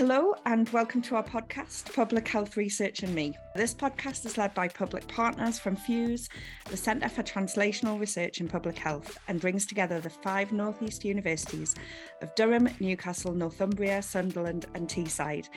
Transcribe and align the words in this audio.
Hello, 0.00 0.34
and 0.46 0.66
welcome 0.70 1.02
to 1.02 1.16
our 1.16 1.22
podcast, 1.22 1.94
Public 1.94 2.26
Health 2.26 2.56
Research 2.56 3.02
and 3.02 3.14
Me. 3.14 3.36
This 3.54 3.74
podcast 3.74 4.24
is 4.24 4.38
led 4.38 4.54
by 4.54 4.66
public 4.66 5.06
partners 5.08 5.58
from 5.58 5.76
FUSE, 5.76 6.30
the 6.70 6.76
Centre 6.78 7.10
for 7.10 7.22
Translational 7.22 8.00
Research 8.00 8.40
in 8.40 8.48
Public 8.48 8.78
Health, 8.78 9.18
and 9.28 9.42
brings 9.42 9.66
together 9.66 10.00
the 10.00 10.08
five 10.08 10.52
Northeast 10.52 11.04
universities 11.04 11.74
of 12.22 12.34
Durham, 12.34 12.70
Newcastle, 12.80 13.34
Northumbria, 13.34 14.00
Sunderland, 14.00 14.64
and 14.74 14.88
Teesside 14.88 15.50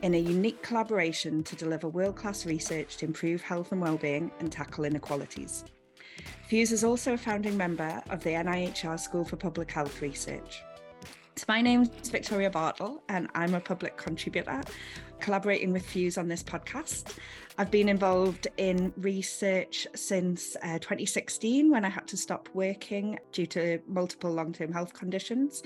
in 0.00 0.14
a 0.14 0.18
unique 0.18 0.62
collaboration 0.62 1.44
to 1.44 1.54
deliver 1.54 1.86
world 1.86 2.16
class 2.16 2.46
research 2.46 2.96
to 2.96 3.04
improve 3.04 3.42
health 3.42 3.70
and 3.70 3.82
well-being 3.82 4.30
and 4.40 4.50
tackle 4.50 4.86
inequalities. 4.86 5.66
FUSE 6.48 6.72
is 6.72 6.84
also 6.84 7.12
a 7.12 7.18
founding 7.18 7.58
member 7.58 8.02
of 8.08 8.24
the 8.24 8.30
NIHR 8.30 8.98
School 8.98 9.26
for 9.26 9.36
Public 9.36 9.70
Health 9.70 10.00
Research. 10.00 10.62
So 11.36 11.44
my 11.48 11.62
name's 11.62 12.08
Victoria 12.08 12.50
Bartle, 12.50 13.02
and 13.08 13.28
I'm 13.34 13.54
a 13.54 13.60
public 13.60 13.96
contributor 13.96 14.62
collaborating 15.20 15.72
with 15.72 15.86
Fuse 15.86 16.18
on 16.18 16.28
this 16.28 16.42
podcast. 16.42 17.16
I've 17.56 17.70
been 17.70 17.88
involved 17.88 18.48
in 18.56 18.92
research 18.96 19.86
since 19.94 20.56
uh, 20.62 20.78
2016 20.78 21.70
when 21.70 21.84
I 21.84 21.88
had 21.88 22.06
to 22.08 22.16
stop 22.16 22.48
working 22.52 23.18
due 23.32 23.46
to 23.46 23.80
multiple 23.86 24.32
long 24.32 24.52
term 24.52 24.72
health 24.72 24.92
conditions. 24.92 25.62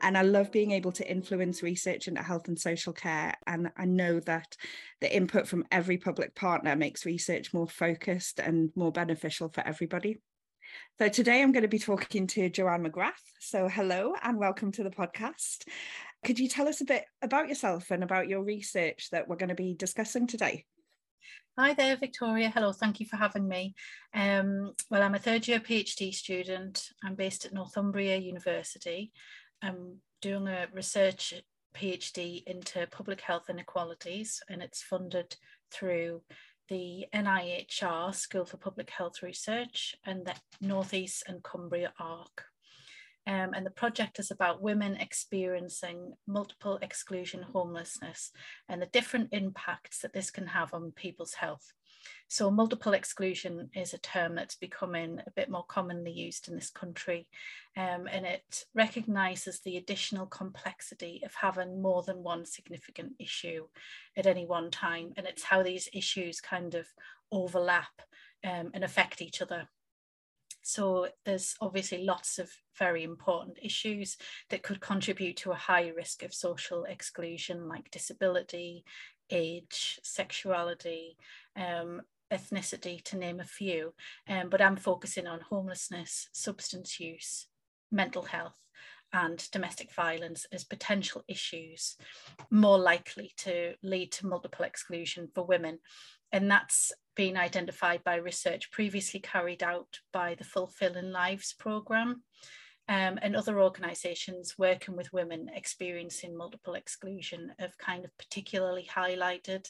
And 0.00 0.18
I 0.18 0.22
love 0.22 0.50
being 0.50 0.72
able 0.72 0.92
to 0.92 1.10
influence 1.10 1.62
research 1.62 2.08
into 2.08 2.22
health 2.22 2.48
and 2.48 2.58
social 2.58 2.92
care. 2.92 3.34
And 3.46 3.70
I 3.76 3.84
know 3.84 4.20
that 4.20 4.56
the 5.00 5.14
input 5.14 5.46
from 5.46 5.64
every 5.70 5.96
public 5.96 6.34
partner 6.34 6.76
makes 6.76 7.06
research 7.06 7.54
more 7.54 7.68
focused 7.68 8.40
and 8.40 8.70
more 8.74 8.92
beneficial 8.92 9.48
for 9.48 9.66
everybody. 9.66 10.18
So 10.98 11.08
today 11.08 11.42
I'm 11.42 11.52
going 11.52 11.62
to 11.62 11.68
be 11.68 11.78
talking 11.78 12.26
to 12.28 12.48
Joanne 12.48 12.84
McGrath. 12.84 13.12
So 13.40 13.68
hello 13.68 14.14
and 14.22 14.38
welcome 14.38 14.72
to 14.72 14.82
the 14.82 14.90
podcast. 14.90 15.66
Could 16.24 16.38
you 16.38 16.48
tell 16.48 16.68
us 16.68 16.80
a 16.80 16.84
bit 16.84 17.04
about 17.22 17.48
yourself 17.48 17.90
and 17.90 18.02
about 18.02 18.28
your 18.28 18.42
research 18.42 19.10
that 19.10 19.28
we're 19.28 19.36
going 19.36 19.48
to 19.48 19.54
be 19.54 19.74
discussing 19.74 20.26
today? 20.26 20.64
Hi 21.58 21.74
there, 21.74 21.96
Victoria. 21.96 22.50
Hello, 22.50 22.72
thank 22.72 22.98
you 22.98 23.06
for 23.06 23.16
having 23.16 23.46
me. 23.46 23.74
Um, 24.12 24.72
well, 24.90 25.02
I'm 25.02 25.14
a 25.14 25.18
third 25.18 25.46
year 25.46 25.60
PhD 25.60 26.12
student. 26.12 26.88
I'm 27.04 27.14
based 27.14 27.44
at 27.44 27.52
Northumbria 27.52 28.16
University. 28.16 29.12
I'm 29.62 29.98
doing 30.20 30.48
a 30.48 30.66
research 30.72 31.34
PhD 31.76 32.42
into 32.46 32.86
public 32.90 33.20
health 33.20 33.50
inequalities, 33.50 34.42
and 34.48 34.62
it's 34.62 34.82
funded 34.82 35.36
through 35.70 36.22
the 36.68 37.06
NIHR 37.14 38.14
School 38.14 38.44
for 38.44 38.56
Public 38.56 38.90
Health 38.90 39.22
Research 39.22 39.94
and 40.04 40.24
the 40.24 40.34
Northeast 40.60 41.24
and 41.26 41.42
Cumbria 41.42 41.92
ARC. 41.98 42.46
Um, 43.26 43.54
and 43.54 43.64
the 43.64 43.70
project 43.70 44.18
is 44.18 44.30
about 44.30 44.60
women 44.60 44.96
experiencing 44.96 46.12
multiple 46.26 46.78
exclusion 46.82 47.42
homelessness 47.42 48.30
and 48.68 48.82
the 48.82 48.86
different 48.86 49.30
impacts 49.32 50.00
that 50.00 50.12
this 50.12 50.30
can 50.30 50.48
have 50.48 50.74
on 50.74 50.92
people's 50.92 51.34
health. 51.34 51.72
So, 52.28 52.50
multiple 52.50 52.94
exclusion 52.94 53.70
is 53.74 53.94
a 53.94 53.98
term 53.98 54.34
that's 54.34 54.56
becoming 54.56 55.20
a 55.26 55.30
bit 55.30 55.50
more 55.50 55.64
commonly 55.64 56.12
used 56.12 56.48
in 56.48 56.54
this 56.54 56.70
country, 56.70 57.28
um, 57.76 58.08
and 58.10 58.26
it 58.26 58.64
recognises 58.74 59.60
the 59.60 59.76
additional 59.76 60.26
complexity 60.26 61.22
of 61.24 61.34
having 61.34 61.82
more 61.82 62.02
than 62.02 62.22
one 62.22 62.44
significant 62.44 63.12
issue 63.18 63.66
at 64.16 64.26
any 64.26 64.46
one 64.46 64.70
time, 64.70 65.12
and 65.16 65.26
it's 65.26 65.44
how 65.44 65.62
these 65.62 65.88
issues 65.92 66.40
kind 66.40 66.74
of 66.74 66.86
overlap 67.30 68.02
um, 68.44 68.70
and 68.74 68.84
affect 68.84 69.22
each 69.22 69.40
other. 69.40 69.68
So 70.66 71.08
there's 71.26 71.56
obviously 71.60 72.04
lots 72.04 72.38
of 72.38 72.50
very 72.78 73.04
important 73.04 73.58
issues 73.62 74.16
that 74.48 74.62
could 74.62 74.80
contribute 74.80 75.36
to 75.38 75.50
a 75.52 75.56
high 75.56 75.88
risk 75.88 76.22
of 76.22 76.32
social 76.32 76.84
exclusion, 76.84 77.68
like 77.68 77.90
disability, 77.90 78.82
age, 79.34 79.98
sexuality, 80.02 81.16
um, 81.56 82.02
ethnicity, 82.32 83.02
to 83.04 83.16
name 83.16 83.40
a 83.40 83.44
few. 83.44 83.92
Um, 84.28 84.48
but 84.48 84.62
I'm 84.62 84.76
focusing 84.76 85.26
on 85.26 85.40
homelessness, 85.40 86.28
substance 86.32 86.98
use, 86.98 87.48
mental 87.90 88.22
health, 88.22 88.58
and 89.12 89.48
domestic 89.52 89.92
violence 89.94 90.44
as 90.52 90.64
potential 90.64 91.22
issues 91.28 91.96
more 92.50 92.78
likely 92.78 93.32
to 93.36 93.74
lead 93.82 94.10
to 94.12 94.26
multiple 94.26 94.64
exclusion 94.64 95.28
for 95.34 95.44
women. 95.44 95.78
And 96.32 96.50
that's 96.50 96.90
been 97.14 97.36
identified 97.36 98.02
by 98.02 98.16
research 98.16 98.72
previously 98.72 99.20
carried 99.20 99.62
out 99.62 100.00
by 100.12 100.34
the 100.34 100.42
Fulfilling 100.44 101.12
Lives 101.12 101.54
programme 101.56 102.22
um, 102.88 103.18
and 103.22 103.34
other 103.34 103.60
organisations 103.60 104.54
working 104.58 104.96
with 104.96 105.12
women 105.12 105.48
experiencing 105.54 106.36
multiple 106.36 106.74
exclusion 106.74 107.52
have 107.58 107.78
kind 107.78 108.04
of 108.04 108.16
particularly 108.18 108.86
highlighted 108.94 109.66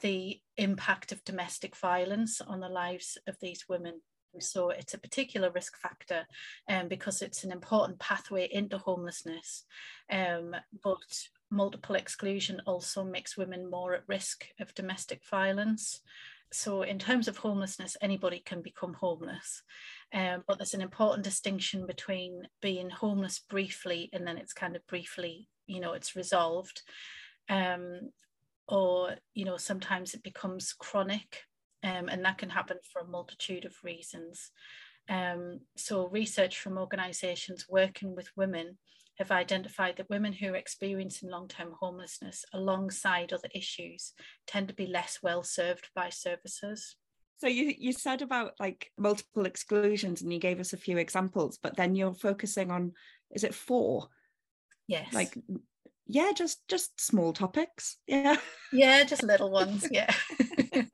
the 0.00 0.40
impact 0.56 1.12
of 1.12 1.24
domestic 1.24 1.76
violence 1.76 2.40
on 2.40 2.60
the 2.60 2.68
lives 2.68 3.18
of 3.26 3.36
these 3.40 3.64
women. 3.68 4.00
So 4.38 4.70
it's 4.70 4.94
a 4.94 4.98
particular 4.98 5.50
risk 5.50 5.76
factor 5.76 6.26
um, 6.68 6.88
because 6.88 7.20
it's 7.20 7.44
an 7.44 7.52
important 7.52 7.98
pathway 7.98 8.48
into 8.50 8.78
homelessness. 8.78 9.64
Um, 10.10 10.56
but 10.82 11.28
multiple 11.50 11.96
exclusion 11.96 12.62
also 12.66 13.04
makes 13.04 13.36
women 13.36 13.70
more 13.70 13.94
at 13.94 14.08
risk 14.08 14.46
of 14.58 14.74
domestic 14.74 15.20
violence 15.28 16.00
so 16.52 16.82
in 16.82 16.98
terms 16.98 17.28
of 17.28 17.38
homelessness 17.38 17.96
anybody 18.00 18.42
can 18.44 18.62
become 18.62 18.94
homeless. 18.94 19.62
Um, 20.12 20.44
but 20.46 20.58
there's 20.58 20.74
an 20.74 20.82
important 20.82 21.24
distinction 21.24 21.86
between 21.86 22.42
being 22.60 22.90
homeless 22.90 23.40
briefly 23.48 24.10
and 24.12 24.26
then 24.26 24.36
it's 24.36 24.52
kind 24.52 24.76
of 24.76 24.86
briefly 24.86 25.48
you 25.66 25.80
know 25.80 25.92
it's 25.92 26.16
resolved. 26.16 26.82
Um, 27.48 28.10
or 28.68 29.16
you 29.34 29.44
know 29.44 29.56
sometimes 29.56 30.14
it 30.14 30.22
becomes 30.22 30.72
chronic 30.72 31.42
um, 31.84 32.08
and 32.08 32.24
that 32.24 32.38
can 32.38 32.50
happen 32.50 32.78
for 32.92 33.02
a 33.02 33.08
multitude 33.08 33.64
of 33.64 33.74
reasons. 33.82 34.50
Um, 35.08 35.60
so 35.76 36.08
research 36.08 36.60
from 36.60 36.78
organizations 36.78 37.66
working 37.68 38.14
with 38.14 38.28
women 38.36 38.78
have 39.18 39.30
identified 39.30 39.96
that 39.96 40.10
women 40.10 40.32
who 40.32 40.52
are 40.52 40.56
experiencing 40.56 41.30
long-term 41.30 41.74
homelessness 41.80 42.44
alongside 42.52 43.32
other 43.32 43.48
issues 43.54 44.12
tend 44.46 44.68
to 44.68 44.74
be 44.74 44.86
less 44.86 45.18
well 45.22 45.42
served 45.42 45.88
by 45.94 46.08
services. 46.08 46.96
So 47.38 47.48
you 47.48 47.74
you 47.76 47.92
said 47.92 48.22
about 48.22 48.52
like 48.60 48.90
multiple 48.96 49.46
exclusions 49.46 50.22
and 50.22 50.32
you 50.32 50.38
gave 50.38 50.60
us 50.60 50.72
a 50.72 50.76
few 50.76 50.98
examples, 50.98 51.58
but 51.60 51.76
then 51.76 51.94
you're 51.94 52.14
focusing 52.14 52.70
on 52.70 52.92
is 53.32 53.44
it 53.44 53.54
four? 53.54 54.08
Yes. 54.86 55.12
Like 55.12 55.36
yeah, 56.06 56.32
just 56.34 56.66
just 56.68 57.00
small 57.00 57.32
topics. 57.32 57.96
Yeah. 58.06 58.36
Yeah, 58.72 59.04
just 59.04 59.22
little 59.22 59.50
ones. 59.60 59.88
Yeah. 59.90 60.12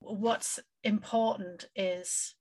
What's 0.00 0.60
important 0.84 1.66
is 1.74 2.34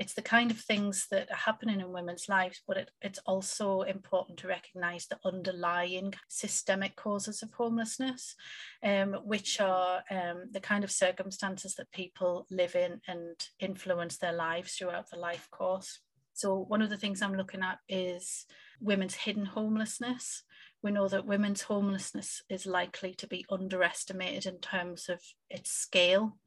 it's 0.00 0.14
the 0.14 0.22
kind 0.22 0.50
of 0.50 0.58
things 0.58 1.06
that 1.10 1.30
are 1.30 1.36
happening 1.36 1.78
in 1.78 1.92
women's 1.92 2.26
lives, 2.26 2.62
but 2.66 2.78
it, 2.78 2.90
it's 3.02 3.18
also 3.26 3.82
important 3.82 4.38
to 4.38 4.48
recognise 4.48 5.06
the 5.06 5.18
underlying 5.26 6.14
systemic 6.26 6.96
causes 6.96 7.42
of 7.42 7.52
homelessness, 7.52 8.34
um, 8.82 9.12
which 9.26 9.60
are 9.60 10.02
um, 10.10 10.46
the 10.52 10.60
kind 10.60 10.84
of 10.84 10.90
circumstances 10.90 11.74
that 11.74 11.92
people 11.92 12.46
live 12.50 12.74
in 12.74 13.02
and 13.06 13.46
influence 13.58 14.16
their 14.16 14.32
lives 14.32 14.72
throughout 14.72 15.10
the 15.10 15.18
life 15.18 15.46
course. 15.50 16.00
So, 16.32 16.56
one 16.56 16.80
of 16.80 16.88
the 16.88 16.96
things 16.96 17.20
I'm 17.20 17.36
looking 17.36 17.62
at 17.62 17.78
is 17.86 18.46
women's 18.80 19.14
hidden 19.14 19.44
homelessness. 19.44 20.44
We 20.82 20.92
know 20.92 21.08
that 21.08 21.26
women's 21.26 21.60
homelessness 21.60 22.42
is 22.48 22.64
likely 22.64 23.12
to 23.16 23.26
be 23.26 23.44
underestimated 23.50 24.46
in 24.46 24.60
terms 24.60 25.10
of 25.10 25.20
its 25.50 25.70
scale. 25.70 26.38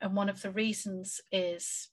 And 0.00 0.16
one 0.16 0.28
of 0.28 0.42
the 0.42 0.50
reasons 0.50 1.20
is 1.30 1.90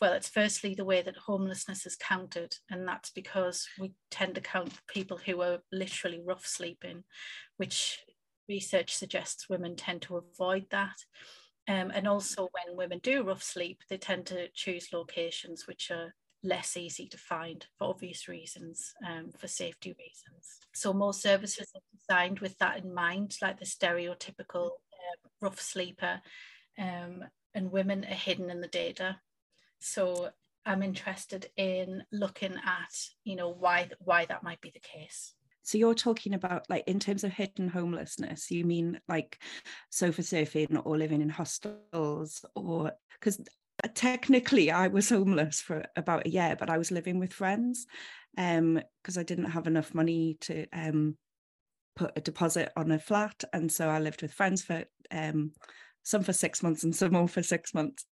well, 0.00 0.12
it's 0.12 0.28
firstly 0.28 0.74
the 0.74 0.84
way 0.84 1.00
that 1.02 1.16
homelessness 1.16 1.86
is 1.86 1.96
counted, 1.96 2.56
and 2.70 2.86
that's 2.86 3.10
because 3.10 3.66
we 3.78 3.92
tend 4.10 4.34
to 4.34 4.40
count 4.40 4.72
people 4.88 5.16
who 5.16 5.40
are 5.40 5.58
literally 5.72 6.20
rough 6.24 6.46
sleeping, 6.46 7.04
which 7.56 8.00
research 8.48 8.94
suggests 8.94 9.48
women 9.48 9.74
tend 9.74 10.02
to 10.02 10.16
avoid 10.16 10.66
that. 10.70 10.96
Um, 11.68 11.90
and 11.94 12.06
also, 12.06 12.48
when 12.52 12.76
women 12.76 13.00
do 13.02 13.22
rough 13.22 13.42
sleep, 13.42 13.80
they 13.88 13.96
tend 13.96 14.26
to 14.26 14.48
choose 14.54 14.92
locations 14.92 15.66
which 15.66 15.90
are 15.90 16.14
less 16.42 16.76
easy 16.76 17.08
to 17.08 17.18
find 17.18 17.66
for 17.78 17.88
obvious 17.88 18.28
reasons, 18.28 18.92
um, 19.04 19.30
for 19.36 19.48
safety 19.48 19.96
reasons. 19.98 20.58
So, 20.74 20.92
most 20.92 21.22
services 21.22 21.72
are 21.74 21.80
designed 21.96 22.40
with 22.40 22.56
that 22.58 22.84
in 22.84 22.92
mind, 22.92 23.36
like 23.40 23.58
the 23.58 23.64
stereotypical 23.64 24.66
uh, 24.66 25.28
rough 25.40 25.58
sleeper, 25.58 26.20
um, 26.78 27.24
and 27.54 27.72
women 27.72 28.04
are 28.04 28.14
hidden 28.14 28.50
in 28.50 28.60
the 28.60 28.68
data 28.68 29.16
so 29.78 30.30
I'm 30.64 30.82
interested 30.82 31.46
in 31.56 32.02
looking 32.12 32.54
at, 32.54 32.94
you 33.24 33.36
know, 33.36 33.50
why 33.50 33.88
why 34.00 34.24
that 34.26 34.42
might 34.42 34.60
be 34.60 34.70
the 34.70 34.80
case. 34.80 35.34
So 35.62 35.78
you're 35.78 35.94
talking 35.94 36.34
about 36.34 36.68
like 36.68 36.84
in 36.86 37.00
terms 37.00 37.24
of 37.24 37.32
hidden 37.32 37.68
homelessness, 37.68 38.50
you 38.50 38.64
mean 38.64 39.00
like 39.08 39.40
sofa 39.90 40.22
surfing 40.22 40.80
or 40.84 40.96
living 40.96 41.22
in 41.22 41.28
hostels 41.28 42.44
or 42.54 42.92
because 43.18 43.40
technically 43.94 44.70
I 44.70 44.88
was 44.88 45.08
homeless 45.08 45.60
for 45.60 45.84
about 45.96 46.26
a 46.26 46.30
year, 46.30 46.56
but 46.58 46.70
I 46.70 46.78
was 46.78 46.90
living 46.90 47.18
with 47.18 47.32
friends 47.32 47.86
um 48.38 48.80
because 49.02 49.16
I 49.18 49.22
didn't 49.22 49.50
have 49.50 49.66
enough 49.66 49.94
money 49.94 50.36
to 50.42 50.66
um 50.72 51.16
put 51.96 52.12
a 52.14 52.20
deposit 52.20 52.70
on 52.76 52.92
a 52.92 52.98
flat. 52.98 53.42
And 53.52 53.72
so 53.72 53.88
I 53.88 53.98
lived 53.98 54.22
with 54.22 54.32
friends 54.32 54.62
for 54.62 54.84
um, 55.10 55.52
some 56.02 56.22
for 56.22 56.32
six 56.32 56.62
months 56.62 56.84
and 56.84 56.94
some 56.94 57.12
more 57.12 57.26
for 57.26 57.42
six 57.42 57.74
months, 57.74 58.04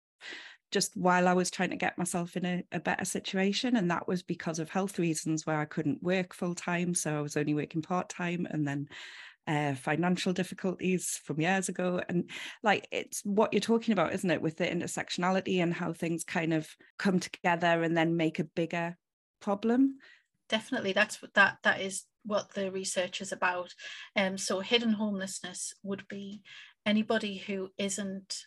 just 0.73 0.97
while 0.97 1.27
I 1.27 1.33
was 1.33 1.51
trying 1.51 1.69
to 1.69 1.75
get 1.75 1.97
myself 1.97 2.35
in 2.35 2.45
a, 2.45 2.63
a 2.71 2.79
better 2.79 3.05
situation. 3.05 3.77
And 3.77 3.89
that 3.91 4.07
was 4.07 4.23
because 4.23 4.59
of 4.59 4.69
health 4.69 4.99
reasons 4.99 5.45
where 5.45 5.59
I 5.59 5.65
couldn't 5.65 6.03
work 6.03 6.33
full 6.33 6.55
time. 6.55 6.95
So 6.95 7.15
I 7.17 7.21
was 7.21 7.37
only 7.37 7.53
working 7.53 7.81
part 7.81 8.09
time 8.09 8.47
and 8.49 8.67
then 8.67 8.89
uh, 9.47 9.75
financial 9.75 10.33
difficulties 10.33 11.21
from 11.23 11.39
years 11.39 11.69
ago. 11.69 12.01
And 12.09 12.29
like 12.63 12.87
it's 12.91 13.21
what 13.23 13.53
you're 13.53 13.59
talking 13.59 13.93
about, 13.93 14.13
isn't 14.13 14.31
it, 14.31 14.41
with 14.41 14.57
the 14.57 14.65
intersectionality 14.65 15.61
and 15.61 15.73
how 15.73 15.93
things 15.93 16.23
kind 16.23 16.53
of 16.53 16.67
come 16.97 17.19
together 17.19 17.83
and 17.83 17.95
then 17.95 18.17
make 18.17 18.39
a 18.39 18.45
bigger 18.45 18.97
problem. 19.39 19.97
Definitely, 20.49 20.93
that's 20.93 21.21
what 21.21 21.33
that 21.35 21.57
that 21.63 21.81
is 21.81 22.05
what 22.25 22.53
the 22.53 22.71
research 22.71 23.21
is 23.21 23.31
about. 23.31 23.73
Um, 24.15 24.37
so 24.37 24.59
hidden 24.59 24.93
homelessness 24.93 25.73
would 25.83 26.07
be 26.07 26.41
anybody 26.85 27.37
who 27.37 27.69
isn't 27.77 28.45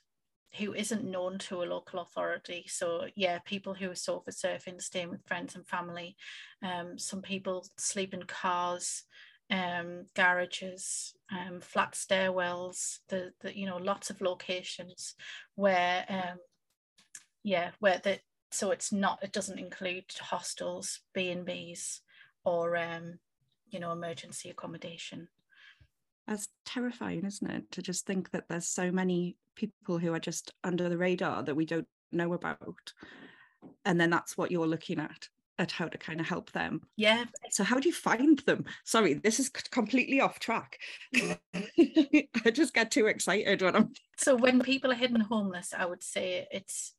who 0.54 0.74
isn't 0.74 1.04
known 1.04 1.38
to 1.38 1.62
a 1.62 1.64
local 1.64 2.00
authority. 2.00 2.64
So 2.68 3.06
yeah, 3.14 3.38
people 3.40 3.74
who 3.74 3.90
are 3.90 3.96
sofa 3.96 4.30
surfing, 4.30 4.80
staying 4.80 5.10
with 5.10 5.26
friends 5.26 5.54
and 5.54 5.66
family. 5.66 6.16
Um, 6.62 6.98
some 6.98 7.22
people 7.22 7.66
sleep 7.76 8.14
in 8.14 8.22
cars, 8.24 9.04
um, 9.50 10.06
garages, 10.14 11.14
um, 11.30 11.60
flat 11.60 11.92
stairwells. 11.92 12.98
The, 13.08 13.32
the 13.40 13.56
you 13.56 13.66
know 13.66 13.76
lots 13.76 14.10
of 14.10 14.20
locations 14.20 15.14
where 15.54 16.04
um, 16.08 16.38
yeah 17.42 17.70
where 17.80 18.00
the 18.02 18.18
so 18.50 18.70
it's 18.70 18.92
not 18.92 19.18
it 19.22 19.32
doesn't 19.32 19.58
include 19.58 20.04
hostels, 20.18 21.00
B 21.12 21.30
and 21.30 21.44
B's, 21.44 22.00
or 22.44 22.76
um, 22.76 23.18
you 23.68 23.78
know 23.80 23.92
emergency 23.92 24.48
accommodation 24.48 25.28
that's 26.26 26.48
terrifying 26.64 27.24
isn't 27.24 27.50
it 27.50 27.70
to 27.70 27.80
just 27.80 28.04
think 28.04 28.30
that 28.30 28.48
there's 28.48 28.66
so 28.66 28.90
many 28.90 29.36
people 29.56 29.98
who 29.98 30.14
are 30.14 30.20
just 30.20 30.52
under 30.62 30.88
the 30.88 30.98
radar 30.98 31.42
that 31.42 31.56
we 31.56 31.66
don't 31.66 31.88
know 32.12 32.32
about. 32.34 32.92
And 33.84 34.00
then 34.00 34.10
that's 34.10 34.36
what 34.36 34.50
you're 34.50 34.66
looking 34.66 35.00
at 35.00 35.28
at 35.58 35.72
how 35.72 35.88
to 35.88 35.96
kind 35.96 36.20
of 36.20 36.28
help 36.28 36.52
them. 36.52 36.82
Yeah. 36.96 37.24
So 37.50 37.64
how 37.64 37.80
do 37.80 37.88
you 37.88 37.94
find 37.94 38.38
them? 38.40 38.66
Sorry 38.84 39.14
this 39.14 39.40
is 39.40 39.48
completely 39.48 40.20
off 40.20 40.38
track. 40.38 40.78
I 41.16 42.50
just 42.52 42.74
get 42.74 42.90
too 42.90 43.06
excited 43.06 43.62
when 43.62 43.74
i'm 43.74 43.92
so 44.16 44.36
when 44.36 44.60
people 44.60 44.92
are 44.92 44.94
hidden 44.94 45.20
homeless 45.20 45.74
i 45.76 45.84
would 45.84 46.02
say 46.02 46.46
it's 46.50 46.94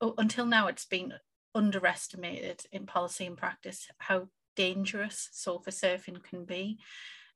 oh, 0.00 0.14
until 0.18 0.46
now 0.46 0.66
it's 0.66 0.84
been 0.84 1.14
underestimated 1.54 2.62
in 2.72 2.86
policy 2.86 3.26
and 3.26 3.36
practice 3.36 3.88
how 3.98 4.28
dangerous 4.58 5.28
sofa 5.32 5.70
surfing 5.70 6.22
can 6.22 6.44
be. 6.44 6.78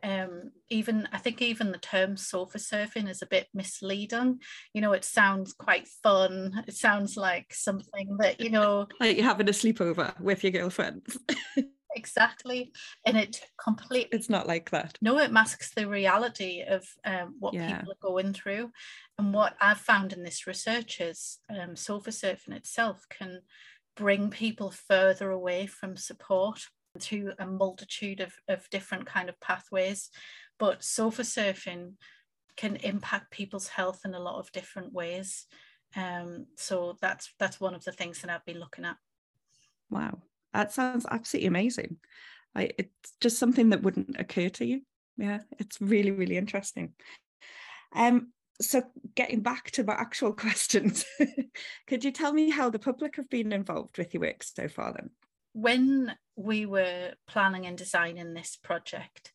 Um, 0.02 0.50
even 0.69 1.08
I 1.12 1.19
think 1.19 1.40
even 1.40 1.70
the 1.70 1.78
term 1.78 2.16
sofa 2.16 2.58
surfing 2.58 3.08
is 3.08 3.22
a 3.22 3.26
bit 3.26 3.49
misleading. 3.54 4.40
You 4.75 4.81
know, 4.81 4.93
it 4.93 5.04
sounds 5.04 5.52
quite 5.52 5.87
fun. 6.02 6.64
It 6.66 6.75
sounds 6.75 7.16
like 7.16 7.54
something 7.54 8.16
that 8.19 8.40
you 8.40 8.50
know, 8.50 8.88
like 9.00 9.16
you're 9.16 9.26
having 9.26 9.49
a 9.49 9.52
sleepover 9.52 10.19
with 10.20 10.43
your 10.43 10.52
girlfriends. 10.52 11.19
exactly, 11.94 12.72
and 13.06 13.16
it 13.16 13.40
completely. 13.62 14.19
It's 14.19 14.31
not 14.31 14.49
like 14.49 14.70
that. 14.70 14.99
No, 15.00 15.19
it 15.19 15.31
masks 15.31 15.72
the 15.75 15.88
reality 15.88 16.62
of 16.66 16.84
um, 17.05 17.37
what 17.38 17.55
yeah. 17.55 17.76
people 17.76 17.93
are 17.93 18.10
going 18.10 18.32
through, 18.32 18.72
and 19.19 19.32
what 19.32 19.55
I've 19.60 19.78
found 19.78 20.12
in 20.12 20.25
this 20.25 20.46
research 20.46 21.00
is 21.00 21.38
um, 21.48 21.76
sofa 21.76 22.10
surfing 22.10 22.56
itself 22.56 23.05
can 23.08 23.43
bring 23.94 24.31
people 24.31 24.70
further 24.70 25.31
away 25.31 25.66
from 25.66 25.96
support 25.96 26.60
through 26.98 27.32
a 27.38 27.46
multitude 27.46 28.20
of, 28.20 28.34
of 28.48 28.68
different 28.70 29.06
kind 29.06 29.28
of 29.28 29.40
pathways. 29.40 30.10
But 30.58 30.84
sofa 30.84 31.22
surfing 31.22 31.94
can 32.56 32.76
impact 32.76 33.30
people's 33.30 33.68
health 33.68 34.00
in 34.04 34.14
a 34.14 34.20
lot 34.20 34.38
of 34.38 34.52
different 34.52 34.92
ways. 34.92 35.46
Um, 35.96 36.46
so 36.56 36.96
that's 37.00 37.32
that's 37.38 37.60
one 37.60 37.74
of 37.74 37.84
the 37.84 37.92
things 37.92 38.20
that 38.20 38.30
I've 38.30 38.44
been 38.44 38.60
looking 38.60 38.84
at. 38.84 38.96
Wow, 39.90 40.22
that 40.54 40.72
sounds 40.72 41.06
absolutely 41.10 41.48
amazing. 41.48 41.96
I, 42.54 42.70
it's 42.78 43.12
just 43.20 43.38
something 43.38 43.70
that 43.70 43.82
wouldn't 43.82 44.18
occur 44.18 44.48
to 44.50 44.64
you. 44.64 44.82
Yeah, 45.16 45.40
it's 45.58 45.80
really 45.80 46.10
really 46.10 46.36
interesting. 46.36 46.94
Um, 47.94 48.32
so 48.60 48.82
getting 49.14 49.40
back 49.40 49.70
to 49.72 49.84
my 49.84 49.94
actual 49.94 50.32
questions, 50.44 51.04
could 51.86 52.04
you 52.04 52.10
tell 52.12 52.32
me 52.32 52.50
how 52.50 52.70
the 52.70 52.78
public 52.78 53.16
have 53.16 53.28
been 53.28 53.52
involved 53.52 53.98
with 53.98 54.14
your 54.14 54.22
work 54.22 54.42
so 54.42 54.68
far 54.68 54.94
then? 54.94 55.10
When 55.52 56.14
we 56.37 56.66
were 56.66 57.12
planning 57.26 57.66
and 57.66 57.76
designing 57.76 58.34
this 58.34 58.56
project, 58.56 59.32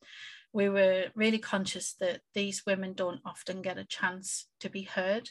we 0.54 0.70
were 0.70 1.06
really 1.16 1.38
conscious 1.38 1.94
that 2.00 2.22
these 2.34 2.66
women 2.66 2.94
don't 2.94 3.22
often 3.26 3.62
get 3.62 3.78
a 3.78 3.86
chance 3.86 4.48
to 4.60 4.70
be 4.70 4.84
heard. 4.84 5.30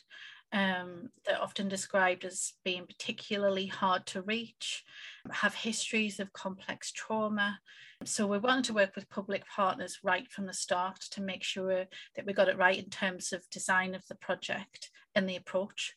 Um, 0.53 1.11
they're 1.25 1.43
often 1.43 1.69
described 1.69 2.25
as 2.25 2.53
being 2.65 2.87
particularly 2.87 3.67
hard 3.67 4.06
to 4.06 4.23
reach, 4.23 4.85
have 5.31 5.55
histories 5.55 6.21
of 6.21 6.33
complex 6.33 6.93
trauma. 6.93 7.59
So 8.05 8.27
we 8.27 8.39
wanted 8.39 8.65
to 8.67 8.75
work 8.75 8.94
with 8.94 9.11
public 9.11 9.44
partners 9.49 9.99
right 10.05 10.31
from 10.31 10.47
the 10.47 10.55
start 10.55 11.00
to 11.11 11.23
make 11.23 11.43
sure 11.43 11.87
that 12.15 12.27
we 12.27 12.32
got 12.32 12.49
it 12.49 12.59
right 12.59 12.79
in 12.79 12.91
terms 12.91 13.32
of 13.32 13.50
design 13.50 13.94
of 13.94 14.06
the 14.06 14.15
project 14.15 14.91
and 15.15 15.29
the 15.29 15.37
approach 15.37 15.97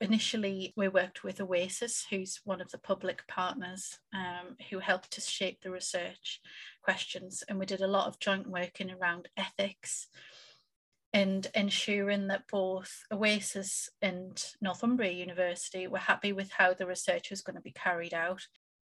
initially 0.00 0.72
we 0.76 0.88
worked 0.88 1.24
with 1.24 1.40
Oasis, 1.40 2.06
who's 2.08 2.40
one 2.44 2.60
of 2.60 2.70
the 2.70 2.78
public 2.78 3.26
partners 3.26 3.98
um, 4.14 4.56
who 4.70 4.78
helped 4.78 5.18
us 5.18 5.28
shape 5.28 5.60
the 5.60 5.70
research 5.70 6.40
questions. 6.82 7.42
And 7.48 7.58
we 7.58 7.66
did 7.66 7.80
a 7.80 7.86
lot 7.86 8.06
of 8.06 8.20
joint 8.20 8.48
working 8.48 8.90
around 8.90 9.28
ethics 9.36 10.08
and 11.12 11.46
ensuring 11.54 12.28
that 12.28 12.44
both 12.50 13.02
Oasis 13.10 13.88
and 14.02 14.44
Northumbria 14.60 15.10
University 15.10 15.86
were 15.86 15.98
happy 15.98 16.32
with 16.32 16.50
how 16.52 16.74
the 16.74 16.86
research 16.86 17.30
was 17.30 17.40
going 17.40 17.56
to 17.56 17.62
be 17.62 17.72
carried 17.72 18.14
out. 18.14 18.46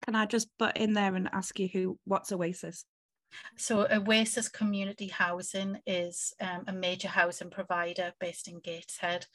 Can 0.05 0.15
I 0.15 0.25
just 0.25 0.47
butt 0.57 0.77
in 0.77 0.93
there 0.93 1.15
and 1.15 1.29
ask 1.33 1.59
you 1.59 1.67
who 1.67 1.99
what's 2.05 2.31
Oasis? 2.31 2.85
So 3.57 3.85
Oasis 3.91 4.47
Community 4.47 5.07
Housing 5.07 5.79
is 5.85 6.33
um, 6.39 6.63
a 6.67 6.73
major 6.73 7.09
housing 7.09 7.49
provider 7.49 8.13
based 8.19 8.47
in 8.47 8.59
Gateshead 8.59 9.25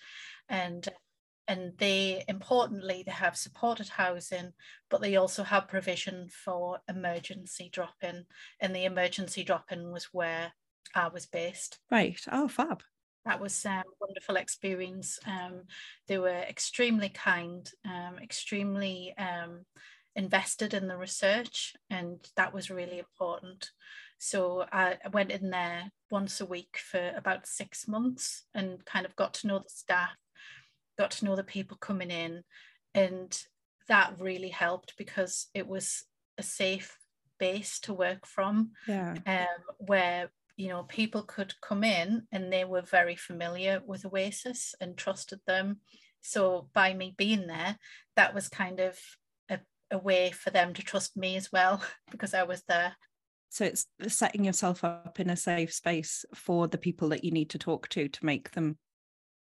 and 0.48 0.88
and 1.50 1.72
they 1.78 2.22
importantly 2.28 3.02
they 3.04 3.10
have 3.10 3.36
supported 3.36 3.88
housing 3.88 4.52
but 4.88 5.00
they 5.00 5.16
also 5.16 5.42
have 5.42 5.66
provision 5.66 6.28
for 6.28 6.78
emergency 6.88 7.68
drop-in 7.72 8.24
and 8.60 8.74
the 8.74 8.84
emergency 8.84 9.42
drop-in 9.42 9.90
was 9.90 10.04
where 10.12 10.52
i 10.94 11.08
was 11.08 11.26
based. 11.26 11.78
Right. 11.90 12.20
Oh 12.30 12.48
fab. 12.48 12.82
That 13.24 13.40
was 13.40 13.64
a 13.66 13.70
um, 13.70 13.82
wonderful 14.00 14.36
experience. 14.36 15.18
Um, 15.26 15.64
they 16.08 16.18
were 16.18 16.28
extremely 16.48 17.10
kind 17.10 17.70
um, 17.84 18.18
extremely 18.22 19.14
um, 19.18 19.66
invested 20.16 20.72
in 20.72 20.88
the 20.88 20.96
research 20.96 21.74
and 21.90 22.18
that 22.36 22.54
was 22.54 22.70
really 22.70 22.98
important. 22.98 23.70
So 24.18 24.66
I 24.72 24.98
went 25.12 25.30
in 25.30 25.50
there 25.50 25.90
once 26.10 26.40
a 26.40 26.46
week 26.46 26.78
for 26.78 27.12
about 27.16 27.46
six 27.46 27.88
months 27.88 28.44
and 28.54 28.84
kind 28.84 29.06
of 29.06 29.16
got 29.16 29.34
to 29.34 29.46
know 29.46 29.58
the 29.58 29.68
staff 29.68 30.16
got 31.00 31.12
to 31.12 31.24
know 31.24 31.34
the 31.34 31.42
people 31.42 31.78
coming 31.78 32.10
in 32.10 32.42
and 32.94 33.42
that 33.88 34.12
really 34.18 34.50
helped 34.50 34.92
because 34.98 35.46
it 35.54 35.66
was 35.66 36.04
a 36.36 36.42
safe 36.42 36.98
base 37.38 37.80
to 37.80 37.94
work 37.94 38.26
from 38.26 38.72
yeah. 38.86 39.14
um, 39.26 39.46
where 39.78 40.30
you 40.58 40.68
know 40.68 40.82
people 40.82 41.22
could 41.22 41.54
come 41.62 41.82
in 41.84 42.24
and 42.32 42.52
they 42.52 42.66
were 42.66 42.82
very 42.82 43.16
familiar 43.16 43.80
with 43.86 44.04
oasis 44.04 44.74
and 44.78 44.98
trusted 44.98 45.40
them 45.46 45.78
so 46.20 46.68
by 46.74 46.92
me 46.92 47.14
being 47.16 47.46
there 47.46 47.78
that 48.16 48.34
was 48.34 48.50
kind 48.50 48.78
of 48.78 48.98
a, 49.48 49.58
a 49.90 49.96
way 49.96 50.30
for 50.30 50.50
them 50.50 50.74
to 50.74 50.82
trust 50.82 51.16
me 51.16 51.34
as 51.34 51.50
well 51.50 51.82
because 52.10 52.34
i 52.34 52.42
was 52.42 52.62
there 52.68 52.94
so 53.48 53.64
it's 53.64 53.86
setting 54.06 54.44
yourself 54.44 54.84
up 54.84 55.18
in 55.18 55.30
a 55.30 55.36
safe 55.36 55.72
space 55.72 56.26
for 56.34 56.68
the 56.68 56.78
people 56.78 57.08
that 57.08 57.24
you 57.24 57.30
need 57.30 57.48
to 57.48 57.58
talk 57.58 57.88
to 57.88 58.06
to 58.06 58.26
make 58.26 58.50
them 58.50 58.76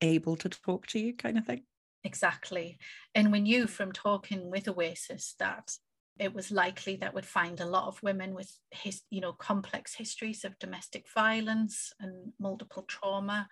able 0.04 0.36
to 0.38 0.50
talk 0.50 0.88
to 0.88 1.00
you 1.00 1.14
kind 1.16 1.38
of 1.38 1.46
thing? 1.46 1.64
Exactly. 2.04 2.78
And 3.16 3.32
we 3.32 3.40
knew 3.40 3.68
from 3.68 3.92
talking 3.92 4.50
with 4.50 4.68
oasis 4.68 5.36
that 5.40 5.72
it 6.20 6.34
was 6.34 6.52
likely 6.52 6.98
that 6.98 7.14
we'd 7.14 7.26
find 7.26 7.60
a 7.60 7.66
lot 7.66 7.88
of 7.88 8.04
women 8.04 8.36
with 8.36 8.56
his, 8.72 9.02
you 9.10 9.22
know 9.22 9.34
complex 9.34 9.96
histories 9.96 10.44
of 10.44 10.60
domestic 10.60 11.06
violence 11.14 11.92
and 12.00 12.34
multiple 12.40 12.84
trauma. 12.84 13.48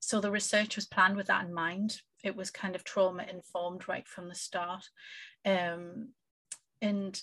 So 0.00 0.20
the 0.20 0.30
research 0.30 0.76
was 0.76 0.86
planned 0.86 1.16
with 1.16 1.26
that 1.26 1.44
in 1.44 1.52
mind. 1.52 2.00
It 2.24 2.36
was 2.36 2.50
kind 2.50 2.74
of 2.74 2.84
trauma 2.84 3.24
informed 3.30 3.88
right 3.88 4.08
from 4.08 4.28
the 4.28 4.34
start. 4.34 4.84
Um, 5.44 6.10
and 6.82 7.20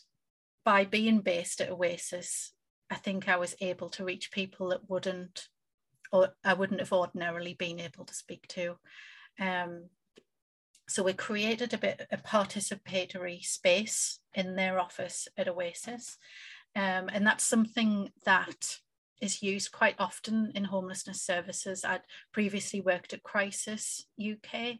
by 0.65 0.85
being 0.85 1.19
based 1.19 1.61
at 1.61 1.69
oasis 1.69 2.53
i 2.89 2.95
think 2.95 3.27
i 3.27 3.35
was 3.35 3.55
able 3.61 3.89
to 3.89 4.05
reach 4.05 4.31
people 4.31 4.69
that 4.69 4.89
wouldn't 4.89 5.47
or 6.11 6.29
I 6.43 6.53
wouldn't 6.53 6.79
have 6.79 6.93
ordinarily 6.93 7.53
been 7.53 7.79
able 7.79 8.05
to 8.05 8.13
speak 8.13 8.47
to. 8.49 8.77
Um, 9.39 9.85
so 10.87 11.03
we 11.03 11.13
created 11.13 11.73
a 11.73 11.77
bit 11.77 12.07
a 12.11 12.17
participatory 12.17 13.43
space 13.45 14.19
in 14.33 14.55
their 14.55 14.79
office 14.79 15.27
at 15.37 15.47
Oasis. 15.47 16.17
Um, 16.75 17.09
and 17.13 17.25
that's 17.25 17.43
something 17.43 18.11
that 18.25 18.79
is 19.21 19.43
used 19.43 19.71
quite 19.71 19.95
often 19.99 20.51
in 20.55 20.63
homelessness 20.63 21.21
services. 21.21 21.83
I'd 21.83 22.01
previously 22.31 22.81
worked 22.81 23.13
at 23.13 23.23
Crisis 23.23 24.05
UK, 24.19 24.77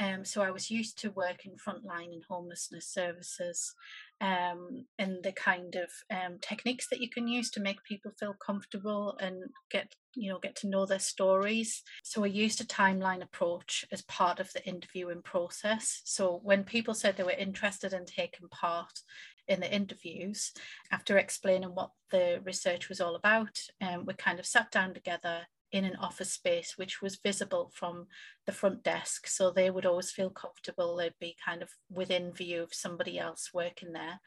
um, 0.00 0.24
so 0.24 0.40
I 0.40 0.50
was 0.50 0.70
used 0.70 0.98
to 1.00 1.10
working 1.10 1.52
frontline 1.56 2.12
in 2.14 2.22
homelessness 2.26 2.88
services 2.88 3.74
um, 4.22 4.86
and 4.98 5.22
the 5.22 5.32
kind 5.32 5.76
of 5.76 5.90
um, 6.10 6.38
techniques 6.40 6.88
that 6.88 7.00
you 7.00 7.10
can 7.10 7.28
use 7.28 7.50
to 7.50 7.60
make 7.60 7.84
people 7.84 8.10
feel 8.18 8.34
comfortable 8.34 9.16
and 9.20 9.44
get 9.70 9.94
you 10.14 10.30
know 10.30 10.38
get 10.38 10.56
to 10.56 10.68
know 10.68 10.86
their 10.86 10.98
stories. 10.98 11.82
So 12.02 12.24
I 12.24 12.28
used 12.28 12.62
a 12.62 12.64
timeline 12.64 13.22
approach 13.22 13.84
as 13.92 14.02
part 14.02 14.40
of 14.40 14.50
the 14.54 14.66
interviewing 14.66 15.20
process. 15.22 16.00
So 16.04 16.40
when 16.42 16.64
people 16.64 16.94
said 16.94 17.16
they 17.16 17.22
were 17.22 17.32
interested 17.32 17.92
in 17.92 18.06
taking 18.06 18.48
part 18.48 19.00
in 19.48 19.60
the 19.60 19.72
interviews, 19.72 20.52
after 20.90 21.18
explaining 21.18 21.74
what 21.74 21.90
the 22.10 22.40
research 22.44 22.88
was 22.88 23.00
all 23.00 23.16
about, 23.16 23.58
um, 23.82 24.06
we 24.06 24.14
kind 24.14 24.38
of 24.38 24.46
sat 24.46 24.70
down 24.70 24.94
together 24.94 25.46
in 25.72 25.84
an 25.84 25.96
office 25.96 26.32
space 26.32 26.74
which 26.76 27.00
was 27.00 27.20
visible 27.24 27.70
from 27.74 28.06
the 28.46 28.52
front 28.52 28.82
desk 28.82 29.26
so 29.26 29.50
they 29.50 29.70
would 29.70 29.86
always 29.86 30.10
feel 30.10 30.30
comfortable. 30.30 30.96
They'd 30.96 31.14
be 31.20 31.36
kind 31.44 31.62
of 31.62 31.70
within 31.90 32.32
view 32.32 32.62
of 32.62 32.74
somebody 32.74 33.18
else 33.18 33.50
working 33.54 33.92
there. 33.92 34.20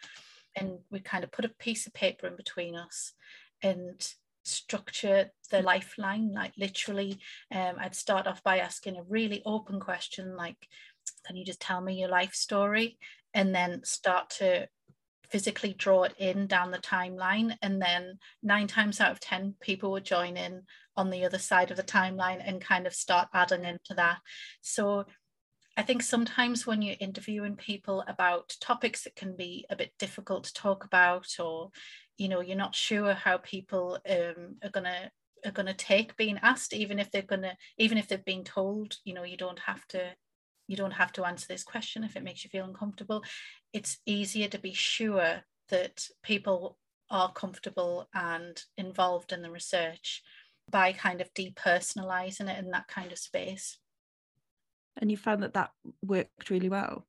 And 0.56 0.80
we 0.92 1.00
kind 1.00 1.24
of 1.24 1.32
put 1.32 1.46
a 1.46 1.50
piece 1.50 1.88
of 1.88 1.94
paper 1.94 2.28
in 2.28 2.36
between 2.36 2.76
us 2.76 3.14
and 3.62 4.14
structure 4.46 5.32
the 5.52 5.62
lifeline 5.62 6.34
like 6.34 6.52
literally 6.58 7.18
um, 7.56 7.76
i'd 7.80 7.96
start 7.96 8.28
off 8.28 8.44
by 8.44 8.58
asking 8.58 8.98
a 8.98 9.04
really 9.04 9.42
open 9.46 9.80
question 9.80 10.36
like 10.36 10.68
can 11.26 11.38
you 11.38 11.46
just 11.46 11.62
tell 11.62 11.80
me 11.80 11.98
your 11.98 12.10
life 12.10 12.34
story? 12.34 12.98
and 13.34 13.54
then 13.54 13.84
start 13.84 14.30
to 14.30 14.68
physically 15.30 15.74
draw 15.74 16.04
it 16.04 16.14
in 16.20 16.46
down 16.46 16.72
the 16.72 16.78
timeline. 16.78 17.58
And 17.62 17.82
then 17.82 18.20
nine 18.44 18.68
times 18.68 19.02
out 19.02 19.12
of 19.12 19.20
ten 19.20 19.56
people 19.60 19.92
would 19.92 20.06
join 20.06 20.38
in 20.38 20.62
on 20.96 21.10
the 21.10 21.26
other 21.26 21.40
side 21.40 21.72
of 21.72 21.78
the 21.78 21.84
timeline 21.84 22.42
and 22.46 22.62
kind 22.62 22.88
of 22.88 22.94
start 22.94 23.28
adding 23.34 23.66
into 23.66 23.94
that. 23.96 24.20
So 24.62 25.06
i 25.76 25.82
think 25.82 26.04
sometimes 26.04 26.68
when 26.68 26.82
you're 26.82 26.96
interviewing 27.00 27.56
people 27.56 28.04
about 28.08 28.56
topics 28.62 29.04
that 29.04 29.16
can 29.16 29.36
be 29.36 29.66
a 29.70 29.76
bit 29.76 29.92
difficult 29.98 30.44
to 30.44 30.54
talk 30.54 30.86
about 30.86 31.28
or 31.40 31.72
you 32.18 32.28
know 32.28 32.42
you're 32.42 32.56
not 32.56 32.76
sure 32.76 33.14
how 33.14 33.38
people 33.38 33.98
um, 34.10 34.56
are 34.64 34.70
to 34.70 35.12
are 35.46 35.52
to 35.52 35.74
take 35.74 36.16
being 36.16 36.40
asked 36.42 36.74
even 36.74 37.00
if 37.00 37.12
they're 37.12 37.22
to 37.22 37.56
even 37.78 37.98
if 37.98 38.08
they've 38.08 38.26
been 38.26 38.44
told 38.44 38.98
you 39.04 39.14
know 39.14 39.24
you 39.24 39.38
don't 39.38 39.60
have 39.60 39.86
to 39.88 40.12
you 40.68 40.78
don't 40.78 40.92
have 40.92 41.12
to 41.12 41.26
answer 41.26 41.48
this 41.48 41.64
question 41.64 42.04
if 42.04 42.16
it 42.16 42.24
makes 42.24 42.44
you 42.44 42.50
feel 42.50 42.66
uncomfortable 42.66 43.24
it's 43.74 43.98
easier 44.06 44.48
to 44.48 44.60
be 44.60 44.74
sure 44.74 45.42
that 45.70 46.08
people 46.24 46.78
are 47.10 47.32
comfortable 47.34 48.08
and 48.14 48.64
involved 48.78 49.34
in 49.34 49.42
the 49.42 49.52
research 49.52 50.22
by 50.74 50.92
kind 50.92 51.22
of 51.22 51.32
depersonalizing 51.36 52.50
it 52.50 52.58
in 52.58 52.72
that 52.72 52.88
kind 52.88 53.12
of 53.12 53.20
space. 53.20 53.78
And 54.98 55.12
you 55.12 55.18
found 55.18 55.44
that 55.44 55.54
that 55.54 55.70
worked 56.04 56.50
really 56.50 56.68
well? 56.68 57.06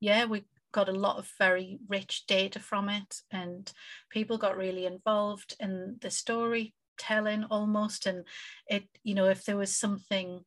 Yeah, 0.00 0.24
we 0.24 0.44
got 0.72 0.88
a 0.88 0.92
lot 0.92 1.18
of 1.18 1.30
very 1.38 1.78
rich 1.88 2.24
data 2.26 2.58
from 2.58 2.88
it, 2.88 3.20
and 3.30 3.70
people 4.10 4.38
got 4.38 4.56
really 4.56 4.86
involved 4.86 5.54
in 5.60 5.98
the 6.00 6.10
storytelling 6.10 7.44
almost. 7.50 8.06
And 8.06 8.26
it, 8.66 8.84
you 9.02 9.14
know, 9.14 9.26
if 9.26 9.44
there 9.44 9.58
was 9.58 9.76
something, 9.76 10.40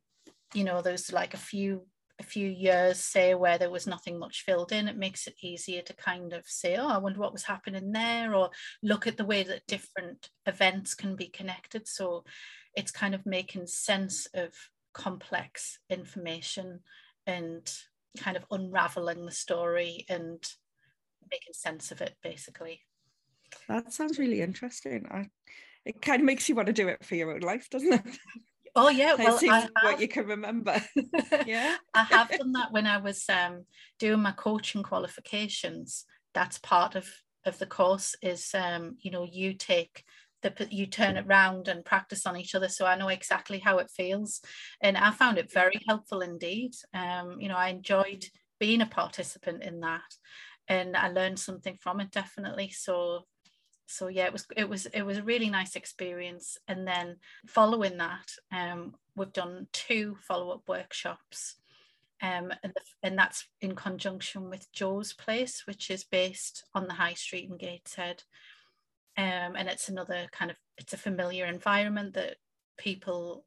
you 0.53 0.63
know, 0.63 0.81
there's 0.81 1.13
like 1.13 1.35
a 1.35 1.37
few 1.37 1.85
a 2.19 2.23
few 2.23 2.47
years, 2.47 2.99
say, 2.99 3.35
where 3.35 3.57
there 3.57 3.69
was 3.69 3.85
nothing 3.85 4.17
much 4.17 4.43
filled 4.43 4.71
in, 4.71 4.87
it 4.87 4.97
makes 4.97 5.27
it 5.27 5.35
easier 5.41 5.81
to 5.83 5.93
kind 5.93 6.33
of 6.33 6.45
say, 6.47 6.75
oh, 6.75 6.87
I 6.87 6.97
wonder 6.97 7.19
what 7.19 7.33
was 7.33 7.43
happening 7.43 7.91
there, 7.91 8.33
or 8.33 8.49
look 8.81 9.05
at 9.05 9.17
the 9.17 9.25
way 9.25 9.43
that 9.43 9.67
different 9.67 10.29
events 10.45 10.95
can 10.95 11.15
be 11.15 11.27
connected. 11.27 11.87
So 11.87 12.23
it's 12.75 12.91
kind 12.91 13.13
of 13.13 13.25
making 13.25 13.67
sense 13.67 14.27
of 14.33 14.53
complex 14.93 15.79
information 15.89 16.79
and 17.27 17.71
kind 18.17 18.35
of 18.35 18.45
unraveling 18.49 19.25
the 19.25 19.31
story 19.31 20.05
and 20.09 20.43
making 21.29 21.53
sense 21.53 21.91
of 21.91 22.01
it, 22.01 22.15
basically. 22.23 22.81
That 23.67 23.93
sounds 23.93 24.17
really 24.17 24.41
interesting. 24.41 25.07
I, 25.11 25.29
it 25.85 26.01
kind 26.01 26.21
of 26.21 26.25
makes 26.25 26.49
you 26.49 26.55
want 26.55 26.67
to 26.67 26.73
do 26.73 26.87
it 26.87 27.05
for 27.05 27.15
your 27.15 27.33
own 27.33 27.41
life, 27.41 27.69
doesn't 27.69 27.93
it? 27.93 28.01
Oh 28.77 28.89
yeah, 28.89 29.15
well, 29.15 29.39
I 29.47 29.59
have, 29.59 29.69
what 29.81 29.99
you 29.99 30.07
can 30.07 30.27
remember. 30.27 30.79
yeah, 31.45 31.77
I 31.95 32.03
have 32.03 32.35
done 32.35 32.51
that 32.53 32.71
when 32.71 32.85
I 32.85 32.97
was 32.97 33.27
um, 33.27 33.65
doing 33.97 34.21
my 34.21 34.31
coaching 34.31 34.83
qualifications. 34.83 36.05
That's 36.33 36.59
part 36.59 36.95
of 36.95 37.09
of 37.45 37.57
the 37.57 37.65
course. 37.65 38.15
Is 38.21 38.53
um, 38.53 38.97
you 39.01 39.09
know 39.09 39.23
you 39.23 39.53
take 39.53 40.03
the 40.43 40.67
you 40.69 40.85
turn 40.85 41.17
it 41.17 41.25
round 41.25 41.67
and 41.67 41.83
practice 41.83 42.27
on 42.27 42.37
each 42.37 42.53
other, 42.53 42.69
so 42.69 42.85
I 42.85 42.95
know 42.97 43.07
exactly 43.07 43.59
how 43.59 43.79
it 43.79 43.89
feels, 43.89 44.41
and 44.79 44.95
I 44.95 45.11
found 45.11 45.39
it 45.39 45.51
very 45.51 45.81
helpful 45.87 46.21
indeed. 46.21 46.73
Um, 46.93 47.41
you 47.41 47.49
know, 47.49 47.57
I 47.57 47.69
enjoyed 47.69 48.25
being 48.59 48.81
a 48.81 48.85
participant 48.85 49.63
in 49.63 49.79
that, 49.79 50.13
and 50.67 50.95
I 50.95 51.09
learned 51.09 51.39
something 51.39 51.77
from 51.81 51.99
it 51.99 52.11
definitely. 52.11 52.69
So 52.69 53.25
so 53.87 54.09
yeah 54.09 54.25
it 54.25 54.33
was 54.33 54.45
it 54.55 54.69
was 54.69 54.85
it 54.87 55.01
was 55.01 55.17
a 55.17 55.23
really 55.23 55.49
nice 55.49 55.75
experience. 55.75 56.57
And 56.67 56.85
then 56.87 57.17
following 57.47 57.97
that 57.97 58.31
um, 58.51 58.95
we've 59.15 59.33
done 59.33 59.67
two 59.71 60.17
follow-up 60.27 60.67
workshops 60.67 61.55
um, 62.21 62.51
and, 62.63 62.73
the, 62.75 62.81
and 63.01 63.17
that's 63.17 63.45
in 63.61 63.75
conjunction 63.75 64.49
with 64.49 64.71
Joe's 64.73 65.13
Place 65.13 65.63
which 65.65 65.89
is 65.89 66.03
based 66.03 66.65
on 66.75 66.87
the 66.87 66.93
high 66.93 67.13
street 67.13 67.49
in 67.49 67.57
Gateshead. 67.57 68.23
Um, 69.17 69.55
and 69.55 69.67
it's 69.67 69.89
another 69.89 70.27
kind 70.31 70.51
of 70.51 70.57
it's 70.77 70.93
a 70.93 70.97
familiar 70.97 71.45
environment 71.45 72.13
that 72.13 72.35
people 72.77 73.45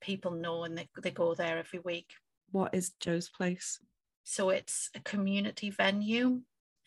people 0.00 0.32
know 0.32 0.64
and 0.64 0.76
they, 0.78 0.88
they 1.02 1.10
go 1.10 1.34
there 1.34 1.58
every 1.58 1.80
week. 1.80 2.10
What 2.50 2.74
is 2.74 2.92
Joe's 3.00 3.28
Place? 3.28 3.78
So 4.24 4.50
it's 4.50 4.90
a 4.94 5.00
community 5.00 5.70
venue. 5.70 6.40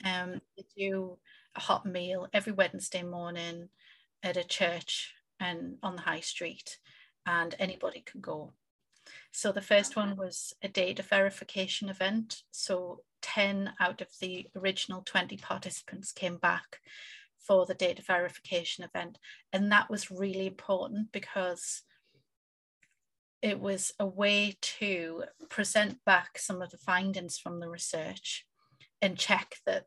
Um, 0.03 0.41
they 0.57 0.65
do 0.75 1.17
hot 1.58 1.86
meal 1.86 2.28
every 2.34 2.54
Wednesday 2.54 3.04
morning 3.04 3.70
at 4.24 4.38
a 4.38 4.44
church 4.44 5.14
and 5.40 5.78
on 5.84 5.96
the 5.96 6.02
high 6.04 6.22
street, 6.22 6.78
and 7.26 7.56
anybody 7.60 8.04
can 8.06 8.22
go. 8.22 8.54
So 9.32 9.52
the 9.52 9.62
first 9.62 9.96
one 9.96 10.16
was 10.16 10.54
a 10.62 10.68
data 10.68 11.04
verification 11.04 11.90
event. 11.90 12.44
So 12.52 13.02
10 13.22 13.74
out 13.80 14.02
of 14.02 14.08
the 14.22 14.48
original 14.56 15.02
20 15.02 15.38
participants 15.38 16.12
came 16.12 16.38
back 16.38 16.80
for 17.38 17.66
the 17.66 17.74
data 17.74 18.02
verification 18.02 18.84
event. 18.84 19.18
And 19.54 19.72
that 19.72 19.90
was 19.90 20.10
really 20.10 20.48
important 20.48 21.12
because 21.12 21.84
it 23.42 23.60
was 23.60 23.94
a 24.00 24.08
way 24.08 24.58
to 24.62 25.26
present 25.50 26.04
back 26.06 26.40
some 26.40 26.62
of 26.62 26.72
the 26.72 26.78
findings 26.78 27.38
from 27.38 27.60
the 27.60 27.70
research 27.70 28.46
and 29.02 29.20
check 29.20 29.58
that 29.66 29.86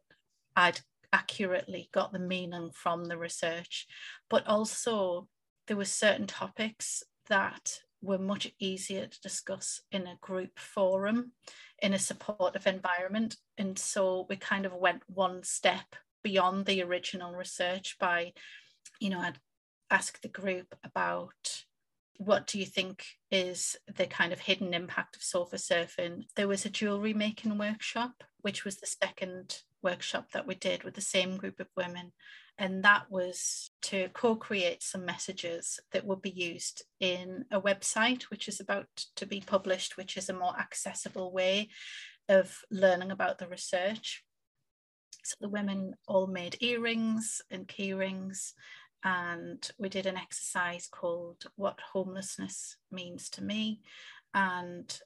I'd 0.55 0.81
accurately 1.13 1.89
got 1.93 2.13
the 2.13 2.19
meaning 2.19 2.71
from 2.73 3.05
the 3.05 3.19
research, 3.19 3.87
but 4.29 4.47
also 4.47 5.29
there 5.67 5.77
were 5.77 5.85
certain 5.85 6.27
topics 6.27 7.03
that 7.29 7.81
were 8.01 8.19
much 8.19 8.53
easier 8.59 9.07
to 9.07 9.21
discuss 9.21 9.81
in 9.91 10.07
a 10.07 10.19
group 10.21 10.59
forum 10.59 11.33
in 11.81 11.95
a 11.95 11.99
supportive 11.99 12.67
environment. 12.67 13.37
And 13.57 13.79
so 13.79 14.27
we 14.29 14.37
kind 14.37 14.67
of 14.67 14.73
went 14.75 15.03
one 15.07 15.43
step 15.43 15.97
beyond 16.23 16.67
the 16.67 16.83
original 16.83 17.33
research 17.33 17.97
by, 17.99 18.33
you 19.01 19.11
know, 19.11 19.21
I'd 19.21 19.39
ask 19.91 20.21
the 20.21 20.29
group 20.29 20.75
about 20.85 21.65
what 22.19 22.47
do 22.49 22.59
you 22.59 22.67
think 22.67 23.05
is 23.31 23.77
the 23.97 24.07
kind 24.07 24.33
of 24.33 24.41
hidden 24.41 24.75
impact 24.75 25.17
of 25.17 25.23
sofa 25.23 25.57
surfing? 25.57 26.25
There 26.35 26.49
was 26.49 26.65
a 26.65 26.71
jewelry 26.71 27.15
making 27.15 27.57
workshop, 27.57 28.25
which 28.41 28.65
was 28.65 28.77
the 28.77 28.87
second 28.87 29.63
workshop 29.83 30.33
that 30.33 30.47
we 30.47 30.55
did 30.55 30.83
with 30.83 30.95
the 30.95 31.01
same 31.01 31.37
group 31.37 31.61
of 31.61 31.69
women. 31.77 32.13
And 32.61 32.83
that 32.85 33.11
was 33.11 33.71
to 33.83 34.09
co 34.13 34.35
create 34.35 34.83
some 34.83 35.05
messages 35.05 35.79
that 35.93 36.05
would 36.05 36.21
be 36.21 36.31
used 36.31 36.83
in 36.99 37.45
a 37.53 37.61
website, 37.61 38.25
which 38.25 38.49
is 38.49 38.59
about 38.59 38.89
to 39.17 39.27
be 39.27 39.41
published, 39.41 39.97
which 39.97 40.17
is 40.17 40.29
a 40.29 40.35
more 40.35 40.59
accessible 40.59 41.33
way 41.33 41.69
of 42.29 42.59
learning 42.71 43.13
about 43.13 43.39
the 43.39 43.47
research. 43.47 44.25
So 45.25 45.37
the 45.41 45.49
women 45.49 45.95
all 46.07 46.27
made 46.27 46.57
earrings 46.61 47.43
and 47.51 47.69
key 47.69 47.93
rings, 47.93 48.55
and 49.05 49.69
we 49.79 49.89
did 49.89 50.07
an 50.07 50.17
exercise 50.17 50.89
called 50.91 51.45
What 51.55 51.79
Homelessness 51.93 52.77
Means 52.91 53.29
to 53.31 53.45
Me. 53.45 53.83
And 54.35 54.99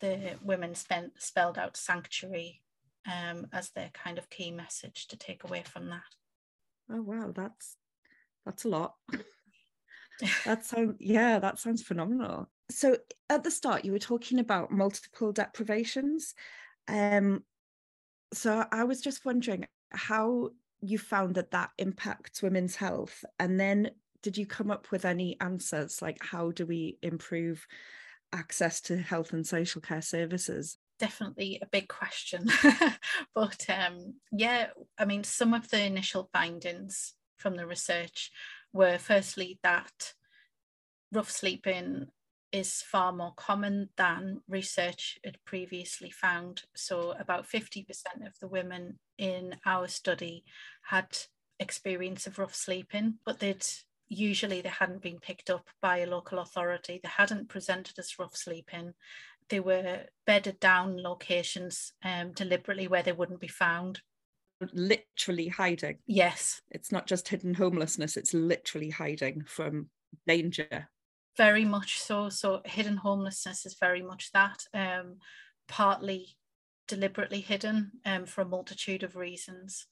the 0.00 0.36
women 0.42 0.74
spent, 0.74 1.20
spelled 1.20 1.58
out 1.58 1.76
sanctuary 1.76 2.62
um, 3.06 3.46
as 3.52 3.70
their 3.70 3.90
kind 3.92 4.18
of 4.18 4.30
key 4.30 4.50
message 4.50 5.06
to 5.08 5.16
take 5.16 5.44
away 5.44 5.62
from 5.64 5.90
that. 5.90 6.02
Oh 6.90 7.02
wow, 7.02 7.32
that's 7.34 7.76
that's 8.44 8.64
a 8.64 8.68
lot. 8.68 8.94
that 10.44 10.64
sounds 10.64 10.96
yeah, 11.00 11.38
that 11.38 11.58
sounds 11.58 11.82
phenomenal. 11.82 12.50
So 12.70 12.96
at 13.28 13.44
the 13.44 13.50
start, 13.50 13.84
you 13.84 13.92
were 13.92 13.98
talking 13.98 14.38
about 14.38 14.70
multiple 14.70 15.32
deprivations. 15.32 16.34
Um, 16.88 17.44
so 18.32 18.64
I 18.70 18.84
was 18.84 19.00
just 19.00 19.24
wondering 19.24 19.66
how 19.90 20.50
you 20.80 20.98
found 20.98 21.34
that 21.36 21.52
that 21.52 21.70
impacts 21.78 22.42
women's 22.42 22.76
health, 22.76 23.24
and 23.38 23.58
then 23.58 23.90
did 24.22 24.38
you 24.38 24.46
come 24.46 24.70
up 24.70 24.90
with 24.90 25.04
any 25.04 25.38
answers? 25.40 26.00
Like, 26.00 26.18
how 26.22 26.50
do 26.50 26.64
we 26.64 26.98
improve 27.02 27.66
access 28.32 28.80
to 28.82 28.96
health 28.96 29.34
and 29.34 29.46
social 29.46 29.82
care 29.82 30.02
services? 30.02 30.78
Definitely 30.98 31.58
a 31.60 31.66
big 31.66 31.88
question. 31.88 32.48
but 33.34 33.66
um, 33.68 34.14
yeah, 34.32 34.68
I 34.98 35.04
mean, 35.04 35.24
some 35.24 35.54
of 35.54 35.68
the 35.70 35.82
initial 35.82 36.28
findings 36.32 37.14
from 37.36 37.56
the 37.56 37.66
research 37.66 38.30
were 38.72 38.98
firstly 38.98 39.58
that 39.62 40.14
rough 41.12 41.30
sleeping 41.30 42.06
is 42.52 42.82
far 42.82 43.12
more 43.12 43.34
common 43.36 43.88
than 43.96 44.40
research 44.48 45.18
had 45.24 45.36
previously 45.44 46.10
found. 46.10 46.62
So, 46.76 47.12
about 47.18 47.48
50% 47.48 47.86
of 48.24 48.38
the 48.40 48.46
women 48.46 49.00
in 49.18 49.56
our 49.66 49.88
study 49.88 50.44
had 50.82 51.08
experience 51.58 52.26
of 52.26 52.38
rough 52.38 52.54
sleeping, 52.54 53.14
but 53.24 53.40
they'd 53.40 53.66
usually 54.08 54.60
they 54.60 54.68
hadn't 54.68 55.02
been 55.02 55.18
picked 55.18 55.50
up 55.50 55.66
by 55.82 55.98
a 55.98 56.06
local 56.06 56.38
authority. 56.38 57.00
They 57.02 57.08
hadn't 57.08 57.48
presented 57.48 57.98
as 57.98 58.18
rough 58.18 58.36
sleeping. 58.36 58.94
They 59.50 59.60
were 59.60 60.04
bedded 60.26 60.58
down 60.60 61.02
locations 61.02 61.92
um, 62.02 62.32
deliberately 62.32 62.88
where 62.88 63.02
they 63.02 63.12
wouldn't 63.12 63.40
be 63.40 63.48
found. 63.48 64.00
Literally 64.72 65.48
hiding. 65.48 65.98
Yes. 66.06 66.62
It's 66.70 66.90
not 66.90 67.06
just 67.06 67.28
hidden 67.28 67.54
homelessness, 67.54 68.16
it's 68.16 68.32
literally 68.34 68.90
hiding 68.90 69.44
from 69.44 69.90
danger. 70.26 70.88
Very 71.36 71.64
much 71.64 71.98
so. 71.98 72.28
So, 72.28 72.62
hidden 72.64 72.96
homelessness 72.96 73.66
is 73.66 73.76
very 73.78 74.02
much 74.02 74.30
that, 74.32 74.62
um, 74.72 75.16
partly 75.68 76.36
deliberately 76.86 77.40
hidden 77.40 77.92
um, 78.04 78.26
for 78.26 78.42
a 78.42 78.46
multitude 78.46 79.02
of 79.02 79.16
reasons. 79.16 79.86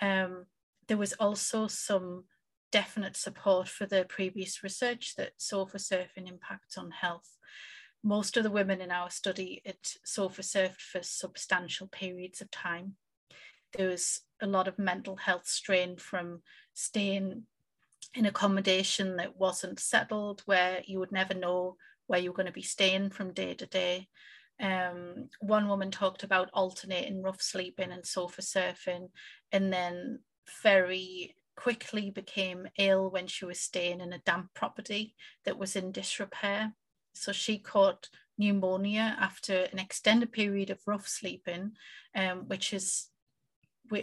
Um, 0.00 0.46
there 0.88 0.96
was 0.96 1.14
also 1.14 1.66
some 1.66 2.24
definite 2.70 3.16
support 3.16 3.68
for 3.68 3.86
the 3.86 4.04
previous 4.08 4.62
research 4.62 5.14
that 5.16 5.32
sofa 5.38 5.78
surfing 5.78 6.28
impacts 6.28 6.76
on 6.76 6.90
health. 6.90 7.33
Most 8.06 8.36
of 8.36 8.44
the 8.44 8.50
women 8.50 8.82
in 8.82 8.90
our 8.90 9.08
study 9.08 9.62
had 9.64 9.78
sofa 10.04 10.42
surfed 10.42 10.78
for 10.78 11.02
substantial 11.02 11.86
periods 11.86 12.42
of 12.42 12.50
time. 12.50 12.96
There 13.72 13.88
was 13.88 14.20
a 14.42 14.46
lot 14.46 14.68
of 14.68 14.78
mental 14.78 15.16
health 15.16 15.48
strain 15.48 15.96
from 15.96 16.42
staying 16.74 17.44
in 18.12 18.26
accommodation 18.26 19.16
that 19.16 19.38
wasn't 19.38 19.80
settled, 19.80 20.42
where 20.44 20.82
you 20.84 20.98
would 20.98 21.12
never 21.12 21.32
know 21.32 21.76
where 22.06 22.20
you're 22.20 22.34
going 22.34 22.44
to 22.44 22.52
be 22.52 22.62
staying 22.62 23.08
from 23.08 23.32
day 23.32 23.54
to 23.54 23.64
day. 23.66 24.08
Um, 24.60 25.30
one 25.40 25.66
woman 25.66 25.90
talked 25.90 26.22
about 26.22 26.50
alternating 26.52 27.22
rough 27.22 27.40
sleeping 27.40 27.90
and 27.90 28.06
sofa 28.06 28.42
surfing, 28.42 29.08
and 29.50 29.72
then 29.72 30.20
very 30.62 31.36
quickly 31.56 32.10
became 32.10 32.68
ill 32.78 33.10
when 33.10 33.28
she 33.28 33.46
was 33.46 33.60
staying 33.60 34.02
in 34.02 34.12
a 34.12 34.18
damp 34.18 34.52
property 34.52 35.14
that 35.46 35.58
was 35.58 35.74
in 35.74 35.90
disrepair. 35.90 36.74
So 37.14 37.32
she 37.32 37.58
caught 37.58 38.08
pneumonia 38.36 39.16
after 39.18 39.68
an 39.72 39.78
extended 39.78 40.32
period 40.32 40.70
of 40.70 40.80
rough 40.86 41.08
sleeping, 41.08 41.72
um, 42.14 42.48
which 42.48 42.72
is, 42.72 43.08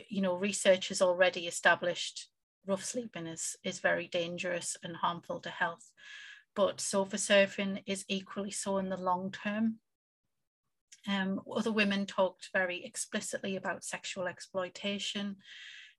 you 0.07 0.21
know, 0.21 0.35
research 0.35 0.89
has 0.89 1.01
already 1.01 1.47
established 1.47 2.29
rough 2.65 2.83
sleeping 2.83 3.27
is, 3.27 3.55
is 3.63 3.79
very 3.79 4.07
dangerous 4.07 4.77
and 4.83 4.95
harmful 4.95 5.39
to 5.39 5.49
health. 5.49 5.91
But 6.55 6.81
sofa 6.81 7.17
surfing 7.17 7.83
is 7.85 8.05
equally 8.07 8.51
so 8.51 8.77
in 8.77 8.89
the 8.89 8.97
long 8.97 9.31
term. 9.31 9.79
Um, 11.07 11.41
other 11.51 11.71
women 11.71 12.05
talked 12.05 12.49
very 12.53 12.83
explicitly 12.85 13.55
about 13.55 13.83
sexual 13.83 14.27
exploitation, 14.27 15.37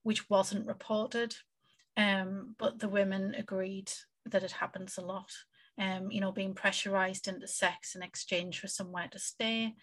which 0.03 0.29
wasn't 0.31 0.67
reported. 0.67 1.35
Um, 1.97 2.55
but 2.59 2.79
the 2.79 2.89
women 2.89 3.35
agreed 3.37 3.91
that 4.27 4.45
it 4.45 4.53
happens 4.53 4.97
a 4.97 5.03
lot. 5.03 5.31
Um, 5.79 6.11
you 6.11 6.21
know, 6.21 6.33
being 6.33 6.55
pressurized 6.55 7.29
into 7.29 7.47
sex 7.49 7.95
in 7.95 8.03
exchange 8.03 8.61
for 8.61 8.69
somewhere 8.69 9.09
to 9.11 9.19
stay. 9.19 9.75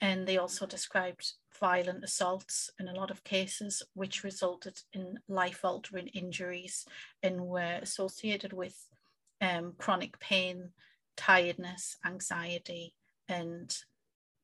And 0.00 0.26
they 0.26 0.38
also 0.38 0.64
described 0.64 1.32
violent 1.60 2.04
assaults 2.04 2.70
in 2.78 2.88
a 2.88 2.94
lot 2.94 3.10
of 3.10 3.24
cases, 3.24 3.82
which 3.94 4.24
resulted 4.24 4.80
in 4.92 5.18
life 5.28 5.64
altering 5.64 6.06
injuries 6.08 6.86
and 7.22 7.46
were 7.46 7.78
associated 7.82 8.52
with 8.52 8.86
um, 9.40 9.74
chronic 9.76 10.18
pain, 10.18 10.70
tiredness, 11.16 11.96
anxiety, 12.06 12.94
and 13.28 13.76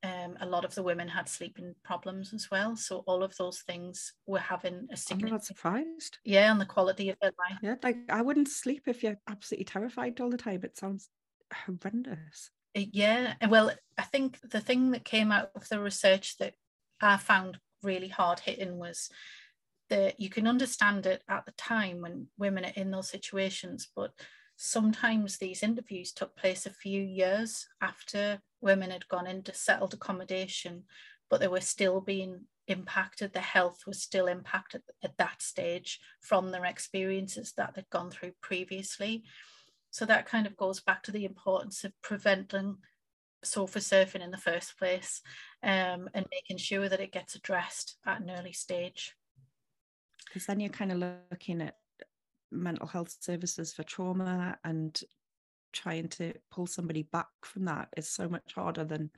um, 0.05 0.37
a 0.41 0.47
lot 0.47 0.67
of 0.67 0.75
the 0.75 0.83
women 0.83 1.09
had 1.09 1.29
sleeping 1.29 1.75
problems 1.83 2.35
as 2.35 2.51
well. 2.51 2.77
So 2.77 2.99
all 3.07 3.23
of 3.23 3.35
those 3.37 3.61
things 3.61 4.13
were 4.27 4.39
having 4.39 4.87
a 4.93 4.97
significant. 4.97 5.31
I'm 5.31 5.35
not 5.37 5.45
surprised. 5.45 6.19
Yeah, 6.25 6.51
on 6.51 6.59
the 6.59 6.67
quality 6.67 7.09
of 7.09 7.17
their 7.23 7.33
life. 7.39 7.59
Yeah, 7.63 7.77
like 7.83 7.97
I 8.11 8.21
wouldn't 8.21 8.49
sleep 8.49 8.83
if 8.87 9.03
you're 9.03 9.19
absolutely 9.29 9.65
terrified 9.65 10.21
all 10.21 10.31
the 10.31 10.37
time. 10.37 10.61
It 10.63 10.77
sounds 10.77 11.09
horrendous. 11.53 12.51
Uh, 12.77 12.83
yeah, 12.93 13.35
well, 13.49 13.73
I 13.97 14.03
think 14.03 14.39
the 14.51 14.61
thing 14.61 14.91
that 14.91 15.05
came 15.05 15.33
out 15.33 15.51
of 15.55 15.67
the 15.69 15.81
research 15.81 16.37
that 16.39 16.55
I 17.01 17.17
found 17.17 17.59
really 17.83 18.09
hard 18.09 18.41
hitting 18.41 18.77
was 18.77 19.09
that 19.89 20.21
you 20.21 20.29
can 20.29 20.47
understand 20.47 21.07
it 21.07 21.23
at 21.29 21.47
the 21.47 21.53
time 21.53 22.03
when 22.03 22.27
women 22.37 22.65
are 22.67 22.73
in 22.77 22.91
those 22.91 23.09
situations, 23.09 23.89
but 23.97 24.13
sometimes 24.57 25.37
these 25.37 25.63
interviews 25.63 26.13
took 26.13 26.37
place 26.37 26.67
a 26.67 26.71
few 26.71 27.03
years 27.03 27.67
after 27.81 28.41
women 28.61 28.91
had 28.91 29.09
gone 29.09 29.27
into 29.27 29.53
settled 29.55 29.95
accommodation, 29.95 30.85
but 31.29 31.41
they 31.41 31.49
were 31.49 31.61
still 31.61 32.01
being 32.01 32.43
impacted. 32.67 33.33
Their 33.33 33.43
health 33.43 33.83
was 33.87 34.03
still 34.03 34.27
impacted 34.27 34.83
at 35.03 35.17
that 35.19 35.43
stage 35.43 36.01
from 36.21 36.51
their 36.51 36.65
experiences 36.65 37.53
that 37.57 37.75
they'd 37.75 37.91
gone 37.91 38.11
through 38.11 38.33
previously. 38.41 39.25
So 39.91 40.05
that 40.07 40.27
kind 40.27 40.47
of 40.47 40.57
goes 40.57 40.81
back 40.81 41.03
to 41.05 41.13
the 41.13 41.25
importance 41.25 41.85
of 41.85 41.93
preventing 42.03 42.79
sofa 43.45 43.79
surfing 43.79 44.23
in 44.25 44.31
the 44.31 44.39
first 44.39 44.79
place 44.79 45.21
um, 45.63 46.09
and 46.15 46.27
making 46.31 46.57
sure 46.57 46.89
that 46.89 47.01
it 47.01 47.13
gets 47.13 47.35
addressed 47.35 47.97
at 48.07 48.21
an 48.21 48.31
early 48.31 48.53
stage. 48.53 49.15
Because 50.27 50.47
then 50.47 50.61
you're 50.61 50.71
kind 50.71 50.91
of 50.91 51.13
looking 51.31 51.61
at 51.61 51.77
mental 52.55 52.87
health 52.87 53.17
services 53.21 53.73
for 53.73 53.83
trauma 53.83 54.57
and 54.65 55.01
trying 55.73 56.09
to 56.09 56.33
pull 56.51 56.67
somebody 56.67 57.03
back 57.03 57.29
from 57.43 57.65
that 57.65 57.89
is 57.97 58.09
so 58.09 58.29
much 58.29 58.55
harder 58.55 58.85
than 58.85 59.11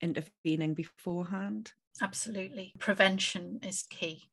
intervening 0.00 0.74
beforehand. 0.74 1.72
Absolutely. 2.00 2.72
Prevention 2.78 3.58
is 3.62 3.82
key. 3.82 4.30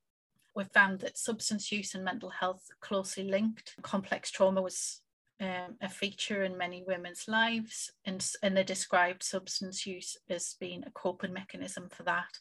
We've 0.56 0.72
found 0.72 1.00
that 1.00 1.18
substance 1.18 1.72
use 1.72 1.96
and 1.96 2.06
mental 2.06 2.30
health 2.30 2.64
closely 2.80 3.24
linked. 3.24 3.76
Complex 3.82 4.32
trauma 4.32 4.62
was 4.62 5.02
um, 5.42 5.76
a 5.82 5.90
feature 5.90 6.44
in 6.44 6.58
many 6.58 6.84
women's 6.88 7.28
lives, 7.28 7.92
and, 8.06 8.26
and 8.42 8.56
they 8.56 8.64
described 8.64 9.22
substance 9.22 9.86
use 9.86 10.16
as 10.30 10.56
being 10.60 10.84
a 10.86 10.92
coping 10.92 11.34
mechanism 11.34 11.90
for 11.90 12.04
that. 12.04 12.40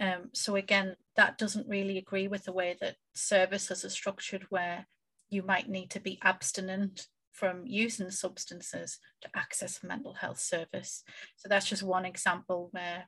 Um, 0.00 0.30
so, 0.32 0.56
again, 0.56 0.96
that 1.16 1.36
doesn't 1.36 1.68
really 1.68 1.98
agree 1.98 2.28
with 2.28 2.44
the 2.44 2.52
way 2.52 2.76
that 2.80 2.96
services 3.14 3.84
are 3.84 3.90
structured, 3.90 4.46
where 4.48 4.86
you 5.30 5.42
might 5.42 5.68
need 5.68 5.90
to 5.90 6.00
be 6.00 6.18
abstinent 6.22 7.08
from 7.32 7.66
using 7.66 8.10
substances 8.10 8.98
to 9.20 9.28
access 9.34 9.82
a 9.82 9.86
mental 9.86 10.14
health 10.14 10.38
service. 10.38 11.02
So 11.36 11.48
that's 11.48 11.68
just 11.68 11.82
one 11.82 12.04
example 12.04 12.68
where, 12.70 13.06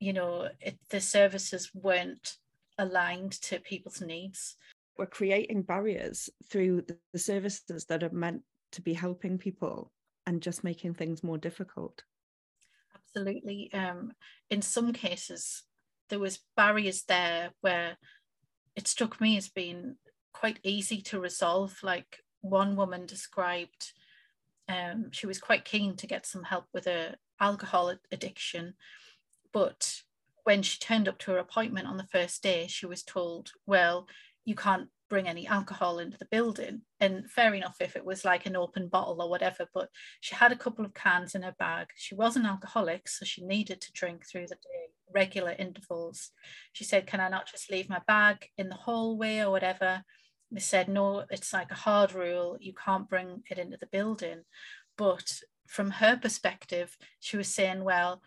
you 0.00 0.12
know, 0.12 0.48
it, 0.60 0.78
the 0.90 1.00
services 1.00 1.70
weren't 1.72 2.36
aligned 2.78 3.32
to 3.42 3.60
people's 3.60 4.00
needs. 4.00 4.56
We're 4.98 5.06
creating 5.06 5.62
barriers 5.62 6.28
through 6.50 6.84
the 7.12 7.18
services 7.18 7.86
that 7.86 8.02
are 8.02 8.10
meant 8.10 8.42
to 8.72 8.82
be 8.82 8.92
helping 8.92 9.38
people 9.38 9.92
and 10.26 10.42
just 10.42 10.64
making 10.64 10.94
things 10.94 11.22
more 11.22 11.38
difficult. 11.38 12.02
Absolutely. 12.94 13.72
Um, 13.72 14.12
in 14.50 14.62
some 14.62 14.92
cases, 14.92 15.62
there 16.08 16.18
was 16.18 16.40
barriers 16.56 17.04
there 17.04 17.50
where 17.60 17.96
it 18.76 18.88
struck 18.88 19.20
me 19.20 19.36
as 19.36 19.48
being 19.48 19.96
quite 20.32 20.58
easy 20.62 21.00
to 21.02 21.20
resolve. 21.20 21.78
Like 21.82 22.24
one 22.40 22.76
woman 22.76 23.06
described, 23.06 23.92
um, 24.68 25.10
she 25.10 25.26
was 25.26 25.38
quite 25.38 25.64
keen 25.64 25.96
to 25.96 26.06
get 26.06 26.26
some 26.26 26.44
help 26.44 26.66
with 26.72 26.84
her 26.84 27.16
alcohol 27.40 27.94
addiction, 28.12 28.74
but 29.52 30.02
when 30.44 30.62
she 30.62 30.78
turned 30.78 31.08
up 31.08 31.18
to 31.18 31.32
her 31.32 31.38
appointment 31.38 31.86
on 31.86 31.96
the 31.96 32.06
first 32.06 32.42
day, 32.42 32.66
she 32.66 32.86
was 32.86 33.02
told, 33.02 33.52
"Well, 33.66 34.08
you 34.44 34.54
can't 34.54 34.88
bring 35.08 35.28
any 35.28 35.46
alcohol 35.46 35.98
into 35.98 36.16
the 36.18 36.24
building." 36.26 36.82
And 36.98 37.30
fair 37.30 37.54
enough 37.54 37.76
if 37.80 37.96
it 37.96 38.04
was 38.04 38.24
like 38.24 38.46
an 38.46 38.56
open 38.56 38.88
bottle 38.88 39.20
or 39.20 39.28
whatever, 39.28 39.68
but 39.74 39.90
she 40.20 40.34
had 40.34 40.52
a 40.52 40.56
couple 40.56 40.84
of 40.84 40.94
cans 40.94 41.34
in 41.34 41.42
her 41.42 41.54
bag. 41.58 41.88
She 41.96 42.14
was 42.14 42.36
an 42.36 42.46
alcoholic, 42.46 43.08
so 43.08 43.24
she 43.24 43.44
needed 43.44 43.80
to 43.82 43.92
drink 43.92 44.26
through 44.26 44.46
the 44.46 44.54
day, 44.56 44.92
regular 45.12 45.52
intervals. 45.52 46.30
She 46.72 46.84
said, 46.84 47.06
"Can 47.06 47.20
I 47.20 47.28
not 47.28 47.46
just 47.50 47.70
leave 47.70 47.88
my 47.88 48.00
bag 48.06 48.50
in 48.56 48.68
the 48.68 48.76
hallway 48.76 49.38
or 49.40 49.50
whatever?" 49.50 50.04
They 50.50 50.60
said 50.60 50.88
no 50.88 51.24
it's 51.30 51.52
like 51.52 51.70
a 51.70 51.74
hard 51.86 52.12
rule 52.12 52.56
you 52.60 52.72
can't 52.72 53.08
bring 53.08 53.42
it 53.50 53.58
into 53.58 53.76
the 53.76 53.86
building 53.86 54.42
but 54.96 55.40
from 55.66 55.90
her 55.90 56.16
perspective 56.16 56.96
she 57.20 57.36
was 57.36 57.48
saying 57.48 57.84
well 57.84 58.22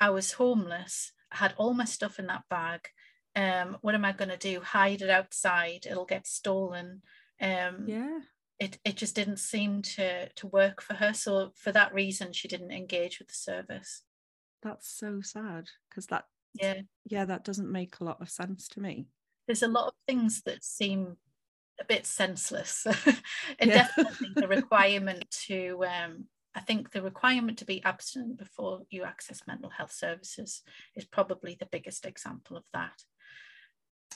i 0.00 0.10
was 0.10 0.32
homeless 0.32 1.12
i 1.32 1.36
had 1.36 1.54
all 1.56 1.74
my 1.74 1.84
stuff 1.84 2.18
in 2.18 2.26
that 2.26 2.44
bag 2.50 2.88
um, 3.36 3.76
what 3.82 3.94
am 3.94 4.04
i 4.04 4.12
going 4.12 4.30
to 4.30 4.36
do 4.36 4.60
hide 4.60 5.02
it 5.02 5.10
outside 5.10 5.86
it'll 5.88 6.04
get 6.04 6.26
stolen 6.26 7.02
um, 7.40 7.84
yeah 7.86 8.18
it, 8.58 8.78
it 8.84 8.96
just 8.96 9.14
didn't 9.14 9.38
seem 9.38 9.82
to 9.82 10.28
to 10.28 10.46
work 10.48 10.82
for 10.82 10.94
her. 10.94 11.12
So 11.14 11.52
for 11.54 11.72
that 11.72 11.94
reason, 11.94 12.32
she 12.32 12.48
didn't 12.48 12.72
engage 12.72 13.18
with 13.18 13.28
the 13.28 13.34
service. 13.34 14.02
That's 14.62 14.88
so 14.88 15.20
sad 15.20 15.68
because 15.88 16.06
that 16.06 16.24
yeah 16.54 16.80
yeah 17.04 17.24
that 17.24 17.44
doesn't 17.44 17.70
make 17.70 18.00
a 18.00 18.04
lot 18.04 18.20
of 18.20 18.30
sense 18.30 18.68
to 18.68 18.80
me. 18.80 19.06
There's 19.46 19.62
a 19.62 19.68
lot 19.68 19.88
of 19.88 19.94
things 20.06 20.42
that 20.42 20.64
seem 20.64 21.16
a 21.80 21.84
bit 21.84 22.06
senseless, 22.06 22.86
and 23.58 23.70
yeah. 23.70 23.88
definitely 23.96 24.30
the 24.34 24.48
requirement 24.58 25.30
to 25.46 25.84
um, 25.84 26.26
I 26.54 26.60
think 26.60 26.90
the 26.90 27.02
requirement 27.02 27.58
to 27.58 27.64
be 27.64 27.84
abstinent 27.84 28.36
before 28.36 28.80
you 28.90 29.04
access 29.04 29.42
mental 29.46 29.70
health 29.70 29.92
services 29.92 30.62
is 30.96 31.04
probably 31.04 31.56
the 31.58 31.68
biggest 31.70 32.04
example 32.04 32.56
of 32.56 32.64
that. 32.72 33.00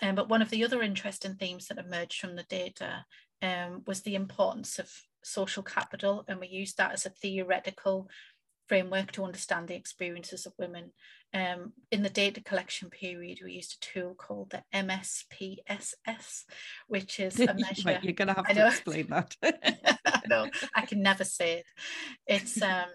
Um, 0.02 0.16
but 0.16 0.28
one 0.28 0.42
of 0.42 0.50
the 0.50 0.64
other 0.64 0.82
interesting 0.82 1.34
themes 1.34 1.68
that 1.68 1.78
emerged 1.78 2.20
from 2.20 2.34
the 2.34 2.42
data 2.44 3.04
um, 3.42 3.82
was 3.86 4.00
the 4.00 4.16
importance 4.16 4.78
of 4.78 4.90
social 5.22 5.62
capital, 5.62 6.24
and 6.26 6.40
we 6.40 6.48
used 6.48 6.78
that 6.78 6.92
as 6.92 7.06
a 7.06 7.10
theoretical 7.10 8.08
framework 8.72 9.12
to 9.12 9.22
understand 9.22 9.68
the 9.68 9.74
experiences 9.74 10.46
of 10.46 10.54
women. 10.58 10.92
Um, 11.34 11.74
in 11.90 12.02
the 12.02 12.08
data 12.08 12.42
collection 12.42 12.88
period, 12.88 13.40
we 13.44 13.52
used 13.52 13.76
a 13.76 13.84
tool 13.84 14.14
called 14.14 14.48
the 14.48 14.62
MSPSS, 14.74 16.44
which 16.88 17.20
is 17.20 17.38
a 17.38 17.52
measure. 17.54 17.82
right, 17.84 18.02
you're 18.02 18.14
going 18.14 18.28
to 18.28 18.34
have 18.34 18.48
to 18.48 18.66
explain 18.66 19.08
that. 19.08 19.36
no, 20.26 20.48
I 20.74 20.86
can 20.86 21.02
never 21.02 21.22
say 21.22 21.58
it. 21.58 21.66
It's 22.26 22.62
um, 22.62 22.86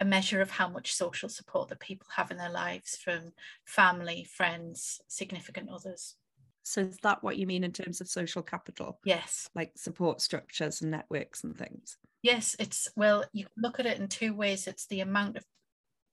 a 0.00 0.06
measure 0.06 0.40
of 0.40 0.50
how 0.50 0.66
much 0.66 0.94
social 0.94 1.28
support 1.28 1.68
that 1.68 1.80
people 1.80 2.06
have 2.16 2.30
in 2.30 2.38
their 2.38 2.48
lives 2.48 2.96
from 2.96 3.32
family, 3.66 4.26
friends, 4.34 5.02
significant 5.08 5.68
others. 5.68 6.14
So 6.62 6.80
is 6.80 6.96
that 7.02 7.22
what 7.22 7.36
you 7.36 7.46
mean 7.46 7.64
in 7.64 7.72
terms 7.72 8.00
of 8.00 8.08
social 8.08 8.42
capital? 8.42 8.98
Yes. 9.04 9.50
Like 9.54 9.72
support 9.76 10.22
structures 10.22 10.80
and 10.80 10.90
networks 10.90 11.44
and 11.44 11.54
things? 11.54 11.98
Yes, 12.22 12.56
it's 12.58 12.88
well, 12.96 13.24
you 13.32 13.46
look 13.56 13.78
at 13.78 13.86
it 13.86 13.98
in 13.98 14.08
two 14.08 14.34
ways. 14.34 14.66
It's 14.66 14.86
the 14.86 15.00
amount 15.00 15.36
of 15.36 15.44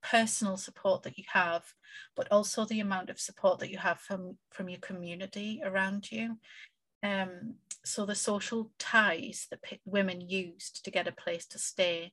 personal 0.03 0.57
support 0.57 1.03
that 1.03 1.17
you 1.17 1.23
have, 1.33 1.63
but 2.15 2.31
also 2.31 2.65
the 2.65 2.79
amount 2.79 3.09
of 3.09 3.19
support 3.19 3.59
that 3.59 3.71
you 3.71 3.77
have 3.79 3.99
from, 3.99 4.37
from 4.51 4.69
your 4.69 4.79
community 4.79 5.61
around 5.63 6.11
you. 6.11 6.37
Um, 7.01 7.55
so 7.83 8.05
the 8.05 8.15
social 8.15 8.71
ties 8.77 9.47
that 9.49 9.59
women 9.85 10.21
used 10.21 10.83
to 10.85 10.91
get 10.91 11.07
a 11.07 11.11
place 11.11 11.45
to 11.47 11.59
stay 11.59 12.11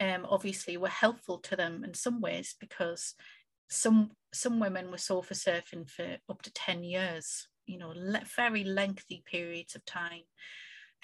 um, 0.00 0.26
obviously 0.28 0.76
were 0.76 0.88
helpful 0.88 1.38
to 1.38 1.56
them 1.56 1.84
in 1.84 1.94
some 1.94 2.20
ways 2.20 2.56
because 2.58 3.14
some 3.68 4.10
some 4.34 4.60
women 4.60 4.90
were 4.90 4.98
sofa 4.98 5.34
surfing 5.34 5.88
for 5.88 6.16
up 6.28 6.42
to 6.42 6.52
10 6.52 6.84
years 6.84 7.48
you 7.66 7.78
know 7.78 7.92
le- 7.94 8.22
very 8.36 8.64
lengthy 8.64 9.22
periods 9.30 9.74
of 9.74 9.84
time 9.84 10.22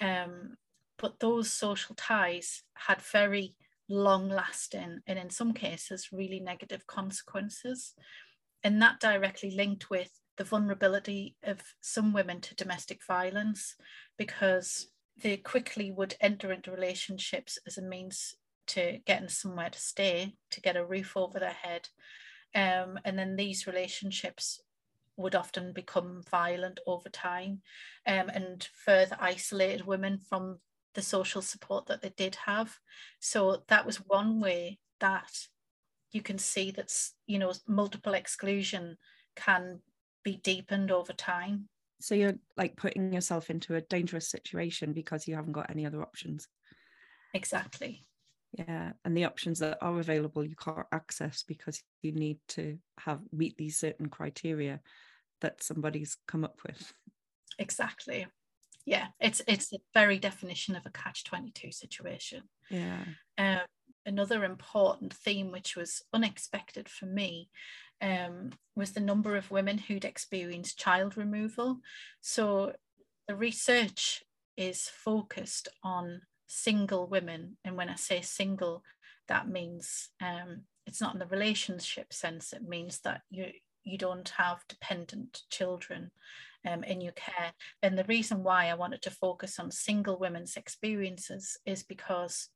um, 0.01 0.55
but 0.99 1.19
those 1.19 1.51
social 1.51 1.95
ties 1.95 2.63
had 2.75 3.01
very 3.01 3.55
long 3.87 4.29
lasting 4.29 4.99
and 5.07 5.17
in 5.17 5.29
some 5.29 5.53
cases 5.53 6.09
really 6.11 6.39
negative 6.39 6.85
consequences. 6.85 7.93
And 8.63 8.81
that 8.81 8.99
directly 8.99 9.51
linked 9.51 9.89
with 9.89 10.11
the 10.37 10.43
vulnerability 10.43 11.35
of 11.43 11.61
some 11.81 12.13
women 12.13 12.41
to 12.41 12.55
domestic 12.55 12.99
violence 13.05 13.75
because 14.17 14.87
they 15.21 15.37
quickly 15.37 15.91
would 15.91 16.15
enter 16.21 16.51
into 16.51 16.71
relationships 16.71 17.57
as 17.65 17.77
a 17.77 17.81
means 17.81 18.35
to 18.67 18.99
getting 19.05 19.29
somewhere 19.29 19.69
to 19.69 19.79
stay 19.79 20.35
to 20.51 20.61
get 20.61 20.77
a 20.77 20.85
roof 20.85 21.17
over 21.17 21.39
their 21.39 21.49
head. 21.49 21.89
Um, 22.53 22.99
and 23.03 23.17
then 23.17 23.35
these 23.35 23.67
relationships 23.67 24.61
would 25.17 25.35
often 25.35 25.73
become 25.73 26.23
violent 26.29 26.79
over 26.87 27.09
time 27.09 27.61
um, 28.07 28.29
and 28.29 28.67
further 28.85 29.17
isolated 29.19 29.85
women 29.85 30.19
from 30.29 30.59
the 30.95 31.01
social 31.01 31.41
support 31.41 31.87
that 31.87 32.01
they 32.01 32.11
did 32.15 32.35
have. 32.35 32.77
So 33.19 33.63
that 33.67 33.85
was 33.85 33.97
mm-hmm. 33.97 34.15
one 34.15 34.39
way 34.39 34.79
that 34.99 35.31
you 36.11 36.21
can 36.21 36.37
see 36.37 36.71
that 36.71 36.91
you 37.27 37.39
know 37.39 37.53
multiple 37.67 38.13
exclusion 38.13 38.97
can 39.35 39.81
be 40.23 40.37
deepened 40.37 40.91
over 40.91 41.13
time. 41.13 41.69
So 42.01 42.15
you're 42.15 42.35
like 42.57 42.77
putting 42.77 43.13
yourself 43.13 43.49
into 43.49 43.75
a 43.75 43.81
dangerous 43.81 44.29
situation 44.29 44.93
because 44.93 45.27
you 45.27 45.35
haven't 45.35 45.51
got 45.51 45.69
any 45.69 45.85
other 45.85 46.01
options. 46.01 46.47
Exactly. 47.33 48.05
Yeah, 48.53 48.93
and 49.05 49.15
the 49.15 49.25
options 49.25 49.59
that 49.59 49.77
are 49.81 49.99
available 49.99 50.43
you 50.43 50.55
can't 50.55 50.87
access 50.91 51.43
because 51.43 51.83
you 52.01 52.11
need 52.11 52.39
to 52.49 52.79
have 52.99 53.19
meet 53.31 53.57
these 53.57 53.77
certain 53.77 54.09
criteria 54.09 54.79
that 55.41 55.61
somebody's 55.61 56.17
come 56.27 56.43
up 56.43 56.59
with. 56.65 56.93
Exactly. 57.59 58.25
Yeah, 58.89 59.09
it's 59.19 59.39
it's 59.47 59.69
the 59.69 59.77
very 59.93 60.17
definition 60.17 60.75
of 60.75 60.83
a 60.87 60.89
catch 60.89 61.23
22 61.23 61.71
situation. 61.71 62.41
Yeah. 62.71 63.03
Um, 63.37 63.59
another 64.03 64.43
important 64.43 65.13
theme, 65.13 65.51
which 65.51 65.75
was 65.75 66.01
unexpected 66.11 66.89
for 66.89 67.05
me, 67.05 67.51
um, 68.01 68.49
was 68.75 68.93
the 68.93 68.99
number 68.99 69.35
of 69.35 69.51
women 69.51 69.77
who'd 69.77 70.05
experienced 70.05 70.79
child 70.79 71.17
removal. 71.17 71.81
So 72.21 72.73
the 73.27 73.35
research 73.35 74.23
is 74.57 74.89
focused 74.89 75.67
on 75.83 76.21
single 76.47 77.05
women. 77.05 77.57
And 77.63 77.77
when 77.77 77.89
I 77.89 77.95
say 77.95 78.21
single, 78.21 78.81
that 79.27 79.47
means 79.47 80.09
um, 80.19 80.61
it's 80.87 80.99
not 80.99 81.13
in 81.13 81.19
the 81.19 81.27
relationship 81.27 82.11
sense, 82.11 82.53
it 82.53 82.67
means 82.67 83.01
that 83.01 83.21
you 83.29 83.51
you 83.83 83.99
don't 83.99 84.29
have 84.29 84.67
dependent 84.67 85.43
children 85.51 86.09
um, 86.67 86.83
in 86.83 87.01
your 87.01 87.13
care. 87.13 87.53
And 87.81 87.97
the 87.97 88.03
reason 88.05 88.43
why 88.43 88.67
I 88.67 88.75
wanted 88.75 89.01
to 89.03 89.11
focus 89.11 89.59
on 89.59 89.71
single 89.71 90.17
women's 90.17 90.57
experiences 90.57 91.57
is 91.65 91.83
because 91.83 92.49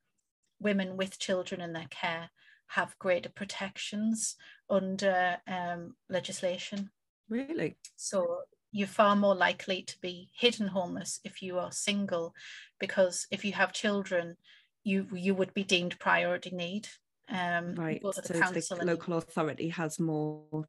women 0.60 0.98
with 0.98 1.20
children 1.20 1.62
in 1.62 1.74
their 1.74 1.88
care 1.90 2.30
have 2.68 2.98
greater 3.00 3.30
protections 3.30 4.36
under 4.70 5.38
um, 5.48 5.96
legislation. 6.10 6.90
Really? 7.30 7.78
So 7.96 8.40
you're 8.72 8.88
far 8.88 9.16
more 9.16 9.36
likely 9.36 9.84
to 9.84 9.96
be 10.02 10.30
hidden 10.36 10.68
homeless 10.68 11.20
if 11.24 11.42
you 11.42 11.60
are 11.60 11.72
single, 11.72 12.34
because 12.80 13.28
if 13.32 13.46
you 13.46 13.54
have 13.54 13.72
children, 13.72 14.36
you 14.84 15.08
you 15.14 15.36
would 15.36 15.54
be 15.54 15.64
deemed 15.64 16.00
priority 16.00 16.50
need. 16.52 16.88
Um, 17.30 17.76
right. 17.76 18.02
So 18.02 18.76
the 18.76 18.86
local 18.86 19.18
authority 19.18 19.70
has 19.70 20.00
more 20.00 20.66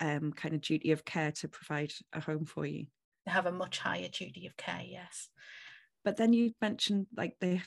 um, 0.00 0.32
kind 0.32 0.54
of 0.54 0.60
duty 0.60 0.92
of 0.92 1.04
care 1.04 1.32
to 1.32 1.48
provide 1.48 1.92
a 2.12 2.20
home 2.20 2.44
for 2.44 2.66
you. 2.66 2.86
They 3.26 3.32
have 3.32 3.46
a 3.46 3.52
much 3.52 3.78
higher 3.78 4.08
duty 4.08 4.46
of 4.46 4.56
care, 4.56 4.82
yes. 4.84 5.28
But 6.04 6.16
then 6.16 6.32
you 6.32 6.52
mentioned 6.60 7.06
like 7.16 7.36
they, 7.40 7.62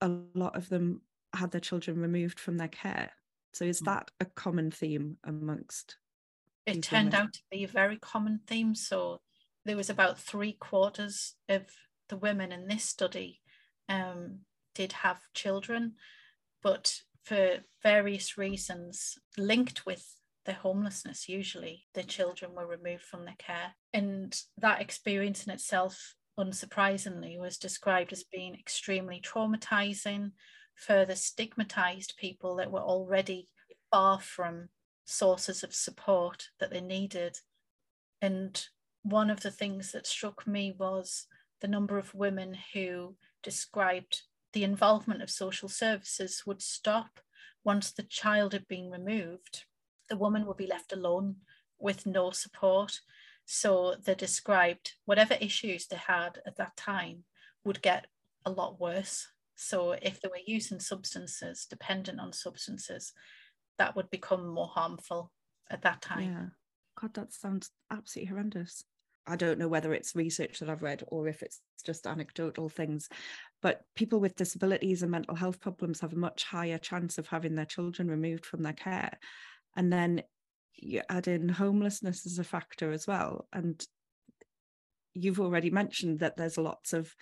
a 0.00 0.08
lot 0.34 0.56
of 0.56 0.68
them 0.68 1.02
had 1.34 1.50
their 1.50 1.60
children 1.60 2.00
removed 2.00 2.40
from 2.40 2.58
their 2.58 2.68
care. 2.68 3.10
So 3.54 3.64
is 3.64 3.80
mm. 3.80 3.86
that 3.86 4.10
a 4.20 4.24
common 4.24 4.70
theme 4.70 5.18
amongst? 5.24 5.96
It 6.66 6.82
turned 6.82 7.12
women? 7.12 7.26
out 7.26 7.32
to 7.32 7.40
be 7.50 7.64
a 7.64 7.68
very 7.68 7.98
common 7.98 8.40
theme. 8.46 8.74
So 8.74 9.20
there 9.64 9.76
was 9.76 9.90
about 9.90 10.18
three 10.18 10.52
quarters 10.52 11.34
of 11.48 11.62
the 12.08 12.16
women 12.16 12.52
in 12.52 12.68
this 12.68 12.84
study 12.84 13.40
um, 13.88 14.40
did 14.74 14.92
have 14.92 15.20
children, 15.34 15.94
but 16.62 17.02
for 17.24 17.58
various 17.82 18.36
reasons 18.36 19.18
linked 19.36 19.86
with 19.86 20.16
their 20.44 20.56
homelessness 20.56 21.28
usually 21.28 21.86
the 21.94 22.02
children 22.02 22.52
were 22.54 22.66
removed 22.66 23.02
from 23.02 23.24
their 23.24 23.36
care. 23.38 23.74
And 23.92 24.38
that 24.58 24.80
experience 24.80 25.46
in 25.46 25.52
itself 25.52 26.14
unsurprisingly 26.38 27.38
was 27.38 27.58
described 27.58 28.12
as 28.12 28.24
being 28.24 28.54
extremely 28.54 29.20
traumatizing 29.20 30.32
further 30.74 31.14
stigmatized 31.14 32.14
people 32.18 32.56
that 32.56 32.70
were 32.70 32.80
already 32.80 33.48
far 33.90 34.20
from 34.20 34.68
sources 35.04 35.62
of 35.62 35.74
support 35.74 36.48
that 36.58 36.70
they 36.70 36.80
needed. 36.80 37.36
And 38.20 38.64
one 39.02 39.30
of 39.30 39.40
the 39.40 39.50
things 39.50 39.92
that 39.92 40.06
struck 40.06 40.46
me 40.46 40.74
was 40.76 41.26
the 41.60 41.68
number 41.68 41.98
of 41.98 42.14
women 42.14 42.56
who 42.72 43.16
described 43.42 44.22
the 44.52 44.64
involvement 44.64 45.22
of 45.22 45.30
social 45.30 45.68
services 45.68 46.42
would 46.46 46.62
stop 46.62 47.20
once 47.64 47.92
the 47.92 48.02
child 48.02 48.52
had 48.52 48.66
been 48.66 48.90
removed 48.90 49.64
the 50.08 50.16
woman 50.16 50.46
would 50.46 50.56
be 50.56 50.66
left 50.66 50.92
alone 50.92 51.36
with 51.78 52.06
no 52.06 52.30
support. 52.30 53.00
So 53.44 53.96
they 54.04 54.14
described 54.14 54.92
whatever 55.04 55.34
issues 55.40 55.86
they 55.86 55.96
had 55.96 56.38
at 56.46 56.56
that 56.56 56.76
time 56.76 57.24
would 57.64 57.82
get 57.82 58.06
a 58.44 58.50
lot 58.50 58.80
worse. 58.80 59.28
So 59.54 59.92
if 59.92 60.20
they 60.20 60.28
were 60.28 60.40
using 60.46 60.80
substances, 60.80 61.66
dependent 61.68 62.20
on 62.20 62.32
substances, 62.32 63.12
that 63.78 63.96
would 63.96 64.10
become 64.10 64.46
more 64.46 64.68
harmful 64.68 65.32
at 65.70 65.82
that 65.82 66.02
time. 66.02 66.32
Yeah. 66.32 66.46
God, 67.00 67.14
that 67.14 67.32
sounds 67.32 67.70
absolutely 67.90 68.30
horrendous. 68.30 68.84
I 69.26 69.36
don't 69.36 69.58
know 69.58 69.68
whether 69.68 69.94
it's 69.94 70.16
research 70.16 70.58
that 70.58 70.68
I've 70.68 70.82
read 70.82 71.04
or 71.08 71.28
if 71.28 71.42
it's 71.42 71.60
just 71.86 72.06
anecdotal 72.06 72.68
things, 72.68 73.08
but 73.60 73.82
people 73.94 74.18
with 74.18 74.36
disabilities 74.36 75.02
and 75.02 75.10
mental 75.10 75.36
health 75.36 75.60
problems 75.60 76.00
have 76.00 76.12
a 76.12 76.18
much 76.18 76.44
higher 76.44 76.78
chance 76.78 77.18
of 77.18 77.28
having 77.28 77.54
their 77.54 77.64
children 77.64 78.08
removed 78.08 78.44
from 78.44 78.62
their 78.62 78.72
care 78.72 79.16
and 79.76 79.92
then 79.92 80.22
you 80.74 81.02
add 81.08 81.28
in 81.28 81.48
homelessness 81.48 82.26
as 82.26 82.38
a 82.38 82.44
factor 82.44 82.92
as 82.92 83.06
well 83.06 83.46
and 83.52 83.86
you've 85.14 85.40
already 85.40 85.70
mentioned 85.70 86.20
that 86.20 86.36
there's 86.36 86.58
lots 86.58 86.92
of 86.92 87.14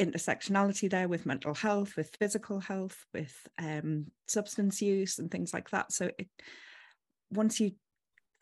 intersectionality 0.00 0.88
there 0.88 1.08
with 1.08 1.26
mental 1.26 1.54
health, 1.54 1.96
with 1.96 2.14
physical 2.18 2.60
health, 2.60 3.04
with 3.12 3.34
um, 3.58 4.06
substance 4.26 4.80
use 4.80 5.18
and 5.18 5.30
things 5.30 5.52
like 5.52 5.70
that. 5.70 5.92
So 5.92 6.10
it, 6.18 6.28
once 7.32 7.60
you 7.60 7.72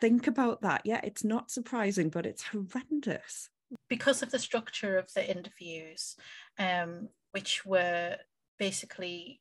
think 0.00 0.26
about 0.26 0.62
that, 0.62 0.82
yeah, 0.84 1.00
it's 1.02 1.24
not 1.24 1.50
surprising, 1.50 2.10
but 2.10 2.26
it's 2.26 2.44
horrendous. 2.44 3.48
Because 3.88 4.22
of 4.22 4.30
the 4.30 4.38
structure 4.38 4.98
of 4.98 5.12
the 5.14 5.28
interviews, 5.28 6.16
um, 6.58 7.08
which 7.32 7.64
were 7.64 8.16
basically, 8.58 9.40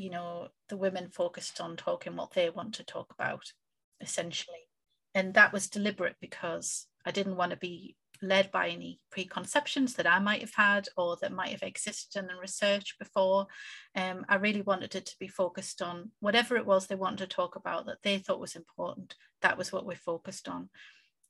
you 0.00 0.10
know, 0.10 0.48
the 0.70 0.76
women 0.76 1.10
focused 1.10 1.60
on 1.60 1.76
talking 1.76 2.16
what 2.16 2.32
they 2.32 2.48
want 2.48 2.74
to 2.74 2.84
talk 2.84 3.12
about, 3.12 3.52
essentially. 4.00 4.68
And 5.14 5.34
that 5.34 5.52
was 5.52 5.68
deliberate 5.68 6.16
because 6.20 6.86
I 7.04 7.10
didn't 7.10 7.36
want 7.36 7.50
to 7.50 7.58
be 7.58 7.96
led 8.22 8.50
by 8.50 8.68
any 8.68 9.00
preconceptions 9.10 9.94
that 9.94 10.06
I 10.06 10.18
might 10.18 10.40
have 10.40 10.54
had 10.54 10.88
or 10.96 11.16
that 11.20 11.32
might 11.32 11.50
have 11.50 11.62
existed 11.62 12.18
in 12.18 12.28
the 12.28 12.36
research 12.36 12.96
before. 12.98 13.46
Um, 13.94 14.24
I 14.28 14.36
really 14.36 14.62
wanted 14.62 14.94
it 14.94 15.06
to 15.06 15.16
be 15.18 15.28
focused 15.28 15.82
on 15.82 16.12
whatever 16.20 16.56
it 16.56 16.66
was 16.66 16.86
they 16.86 16.94
wanted 16.94 17.18
to 17.18 17.26
talk 17.26 17.56
about 17.56 17.86
that 17.86 18.02
they 18.02 18.18
thought 18.18 18.40
was 18.40 18.56
important. 18.56 19.16
That 19.42 19.58
was 19.58 19.70
what 19.72 19.86
we 19.86 19.94
focused 19.94 20.48
on. 20.48 20.70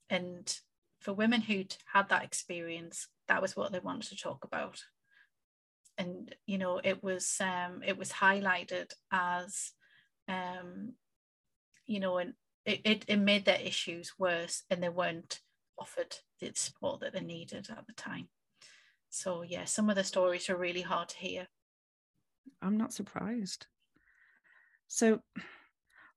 And 0.09 0.53
for 1.01 1.13
women 1.13 1.41
who'd 1.41 1.77
had 1.93 2.09
that 2.11 2.25
experience, 2.25 3.09
that 3.27 3.43
was 3.43 3.57
what 3.57 3.73
they 3.73 3.81
wanted 3.81 4.11
to 4.11 4.17
talk 4.17 4.45
about. 4.45 4.81
And 6.01 6.35
you 6.47 6.57
know, 6.57 6.81
it 6.83 7.03
was 7.05 7.37
um, 7.41 7.83
it 7.87 7.99
was 7.99 8.11
highlighted 8.11 8.91
as 9.13 9.73
um, 10.29 10.95
you 11.87 12.01
know, 12.01 12.19
and 12.19 12.35
it, 12.65 12.81
it, 12.85 13.05
it 13.09 13.17
made 13.19 13.45
their 13.45 13.61
issues 13.61 14.13
worse 14.19 14.63
and 14.71 14.83
they 14.83 14.89
weren't 14.89 15.41
offered 15.79 16.17
the 16.41 16.53
support 16.55 17.01
that 17.01 17.13
they 17.13 17.21
needed 17.21 17.69
at 17.71 17.87
the 17.87 17.93
time. 17.93 18.29
So 19.11 19.43
yeah, 19.43 19.65
some 19.65 19.91
of 19.91 19.97
the 19.97 20.05
stories 20.05 20.49
are 20.49 20.57
really 20.57 20.83
hard 20.83 21.09
to 21.11 21.19
hear. 21.19 21.49
I'm 22.63 22.77
not 22.77 22.93
surprised. 22.93 23.67
So, 24.87 25.21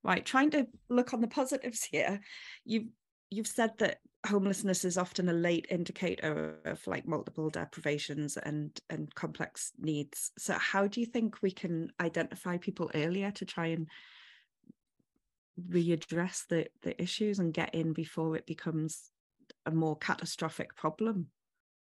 right, 0.04 0.26
trying 0.26 0.52
to 0.52 0.68
look 0.90 1.14
on 1.14 1.22
the 1.22 1.28
positives 1.28 1.84
here, 1.84 2.20
you've 2.66 2.88
you've 3.34 3.48
said 3.48 3.78
that 3.80 4.00
homelessness 4.26 4.86
is 4.86 4.98
often 4.98 5.28
a 5.28 5.34
late 5.34 5.68
indicator 5.70 6.56
of 6.66 6.86
like 6.88 7.06
multiple 7.06 7.50
deprivations 7.50 8.38
and 8.38 8.80
and 8.90 9.14
complex 9.16 9.74
needs. 9.78 10.32
So, 10.38 10.54
how 10.54 10.88
do 10.88 11.00
you 11.00 11.06
think 11.06 11.42
we 11.42 11.52
can 11.52 11.92
identify 12.00 12.58
people 12.58 12.92
earlier 12.94 13.32
to 13.32 13.46
try 13.46 13.68
and 13.68 13.88
readdress 15.70 16.48
the 16.48 16.68
the 16.82 17.02
issues 17.02 17.40
and 17.40 17.54
get 17.54 17.74
in 17.76 17.94
before 17.94 18.36
it 18.36 18.46
becomes 18.46 19.12
a 19.66 19.72
more 19.72 19.98
catastrophic 19.98 20.76
problem? 20.76 21.28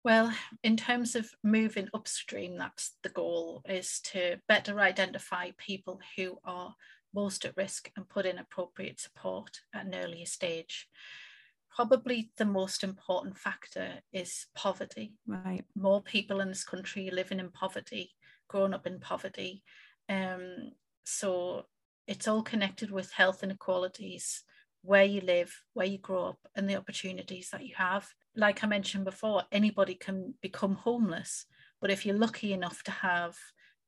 Well, 0.03 0.33
in 0.63 0.77
terms 0.77 1.15
of 1.15 1.29
moving 1.43 1.87
upstream, 1.93 2.57
that's 2.57 2.95
the 3.03 3.09
goal 3.09 3.61
is 3.69 3.99
to 4.05 4.37
better 4.47 4.79
identify 4.79 5.51
people 5.57 5.99
who 6.17 6.39
are 6.43 6.73
most 7.13 7.45
at 7.45 7.55
risk 7.55 7.91
and 7.95 8.09
put 8.09 8.25
in 8.25 8.39
appropriate 8.39 8.99
support 8.99 9.61
at 9.75 9.85
an 9.85 9.93
earlier 9.93 10.25
stage. 10.25 10.87
Probably 11.75 12.31
the 12.37 12.45
most 12.45 12.83
important 12.83 13.37
factor 13.37 13.93
is 14.11 14.47
poverty. 14.55 15.13
Right. 15.25 15.63
More 15.75 16.01
people 16.01 16.41
in 16.41 16.49
this 16.49 16.63
country 16.63 17.09
living 17.11 17.39
in 17.39 17.49
poverty, 17.51 18.11
growing 18.47 18.73
up 18.73 18.85
in 18.85 18.99
poverty. 18.99 19.63
Um, 20.09 20.71
so 21.05 21.65
it's 22.07 22.27
all 22.27 22.43
connected 22.43 22.91
with 22.91 23.11
health 23.11 23.43
inequalities 23.43 24.43
where 24.83 25.03
you 25.03 25.21
live, 25.21 25.53
where 25.73 25.85
you 25.85 25.97
grow 25.97 26.25
up, 26.29 26.39
and 26.55 26.69
the 26.69 26.75
opportunities 26.75 27.49
that 27.51 27.65
you 27.65 27.73
have. 27.77 28.07
Like 28.35 28.63
I 28.63 28.67
mentioned 28.67 29.05
before, 29.05 29.43
anybody 29.51 29.95
can 29.95 30.33
become 30.41 30.75
homeless, 30.75 31.45
but 31.79 31.91
if 31.91 32.05
you're 32.05 32.17
lucky 32.17 32.53
enough 32.53 32.83
to 32.83 32.91
have 32.91 33.35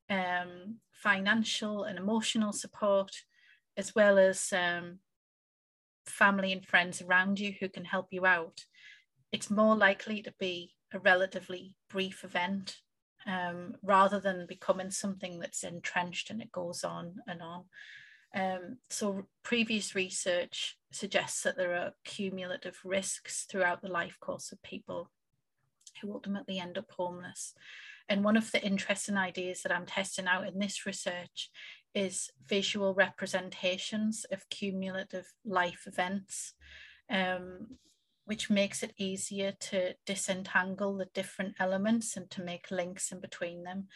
um, 0.10 0.78
financial 0.92 1.84
and 1.84 1.98
emotional 1.98 2.54
support, 2.54 3.12
as 3.76 3.96
well 3.96 4.20
as 4.20 4.54
um, 4.54 5.00
family 6.06 6.52
and 6.52 6.66
friends 6.66 7.02
around 7.02 7.40
you 7.40 7.54
who 7.60 7.70
can 7.70 7.86
help 7.86 8.08
you 8.12 8.26
out, 8.26 8.66
it's 9.32 9.50
more 9.50 9.76
likely 9.76 10.22
to 10.22 10.34
be 10.40 10.74
a 10.94 11.00
relatively 11.00 11.76
brief 11.90 12.24
event 12.24 12.78
um, 13.26 13.76
rather 13.82 14.20
than 14.20 14.46
becoming 14.48 14.92
something 14.92 15.40
that's 15.40 15.64
entrenched 15.64 16.30
and 16.30 16.42
it 16.42 16.52
goes 16.52 16.84
on 16.84 17.16
and 17.28 17.42
on. 17.42 17.64
Um, 18.36 18.78
so 18.90 19.28
previous 19.44 19.96
research 19.96 20.78
suggests 20.92 21.44
that 21.44 21.56
there 21.56 21.76
are 21.76 21.94
cumulative 22.04 22.80
risks 22.84 23.46
throughout 23.50 23.82
the 23.82 23.92
life 23.92 24.18
course 24.20 24.52
of 24.52 24.62
people 24.64 25.12
who 26.02 26.14
ultimately 26.14 26.60
end 26.60 26.78
up 26.78 26.92
homeless. 26.92 27.54
And 28.10 28.24
one 28.24 28.36
of 28.36 28.52
the 28.52 28.62
interesting 28.62 29.18
ideas 29.18 29.62
that 29.62 29.72
I'm 29.72 29.86
testing 29.86 30.28
out 30.28 30.48
in 30.48 30.60
this 30.60 30.86
research 30.86 31.50
is 31.94 32.32
visual 32.48 32.94
representations 32.94 34.26
of 34.32 34.50
cumulative 34.50 35.32
life 35.46 35.84
events, 35.86 36.54
um, 37.10 37.78
which 38.26 38.50
makes 38.50 38.84
it 38.84 38.94
easier 38.98 39.54
to 39.60 39.94
disentangle 40.06 40.98
the 40.98 41.08
different 41.14 41.56
elements 41.60 42.18
and 42.18 42.30
to 42.32 42.42
make 42.42 42.72
links 42.72 43.12
in 43.12 43.20
between 43.20 43.64
them. 43.64 43.88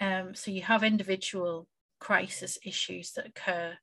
Um, 0.00 0.34
so 0.34 0.50
you 0.50 0.62
have 0.62 0.82
individual 0.82 1.68
crisis 2.00 2.58
issues 2.64 3.12
that 3.12 3.26
occur, 3.26 3.76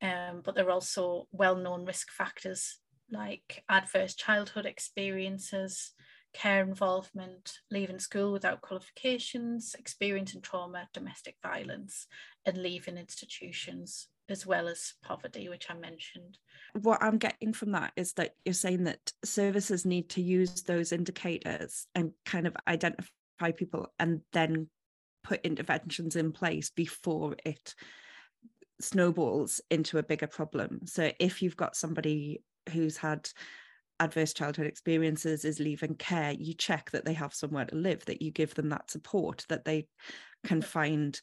um, 0.00 0.40
but 0.42 0.54
there 0.54 0.66
are 0.68 0.70
also 0.70 1.26
well-known 1.32 1.84
risk 1.84 2.10
factors 2.10 2.78
like 3.10 3.64
adverse 3.68 4.14
childhood 4.14 4.64
experiences, 4.64 5.92
care 6.32 6.62
involvement, 6.62 7.58
leaving 7.70 7.98
school 7.98 8.32
without 8.32 8.60
qualifications, 8.60 9.74
experiencing 9.78 10.40
trauma, 10.40 10.88
domestic 10.92 11.36
violence, 11.42 12.06
and 12.44 12.56
leaving 12.56 12.96
institutions, 12.96 14.08
as 14.28 14.46
well 14.46 14.68
as 14.68 14.94
poverty, 15.02 15.48
which 15.48 15.66
I 15.70 15.74
mentioned. 15.74 16.38
What 16.80 17.02
I'm 17.02 17.18
getting 17.18 17.52
from 17.52 17.72
that 17.72 17.92
is 17.96 18.12
that 18.14 18.34
you're 18.44 18.54
saying 18.54 18.84
that 18.84 19.12
services 19.24 19.84
need 19.84 20.10
to 20.10 20.22
use 20.22 20.62
those 20.62 20.92
indicators 20.92 21.86
and 21.94 22.12
kind 22.24 22.46
of 22.46 22.56
identify 22.68 23.52
people 23.56 23.92
and 23.98 24.20
then 24.32 24.68
put 25.22 25.44
interventions 25.44 26.16
in 26.16 26.32
place 26.32 26.70
before 26.70 27.36
it 27.44 27.74
snowballs 28.80 29.60
into 29.70 29.98
a 29.98 30.02
bigger 30.02 30.26
problem. 30.26 30.80
So 30.86 31.12
if 31.18 31.42
you've 31.42 31.56
got 31.56 31.76
somebody 31.76 32.42
who's 32.72 32.96
had 32.96 33.28
adverse 34.00 34.32
childhood 34.32 34.66
experiences 34.66 35.44
is 35.44 35.60
leaving 35.60 35.94
care 35.94 36.32
you 36.32 36.54
check 36.54 36.90
that 36.90 37.04
they 37.04 37.12
have 37.12 37.34
somewhere 37.34 37.64
to 37.64 37.76
live 37.76 38.04
that 38.06 38.22
you 38.22 38.30
give 38.30 38.54
them 38.54 38.68
that 38.68 38.90
support 38.90 39.44
that 39.48 39.64
they 39.64 39.86
can 40.44 40.62
find 40.62 41.20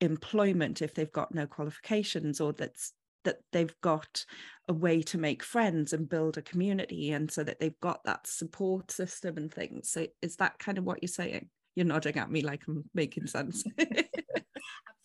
employment 0.00 0.82
if 0.82 0.94
they've 0.94 1.12
got 1.12 1.34
no 1.34 1.46
qualifications 1.46 2.40
or 2.40 2.52
that's 2.52 2.92
that 3.24 3.38
they've 3.52 3.74
got 3.82 4.24
a 4.68 4.72
way 4.72 5.02
to 5.02 5.18
make 5.18 5.42
friends 5.42 5.92
and 5.92 6.08
build 6.08 6.38
a 6.38 6.42
community 6.42 7.10
and 7.10 7.30
so 7.30 7.42
that 7.42 7.58
they've 7.58 7.80
got 7.80 8.02
that 8.04 8.26
support 8.26 8.90
system 8.90 9.36
and 9.36 9.52
things 9.52 9.90
so 9.90 10.06
is 10.22 10.36
that 10.36 10.58
kind 10.58 10.78
of 10.78 10.84
what 10.84 11.02
you're 11.02 11.08
saying 11.08 11.48
you're 11.78 11.86
nodding 11.86 12.16
at 12.16 12.30
me 12.30 12.42
like 12.42 12.62
I'm 12.66 12.84
making 12.92 13.28
sense. 13.28 13.62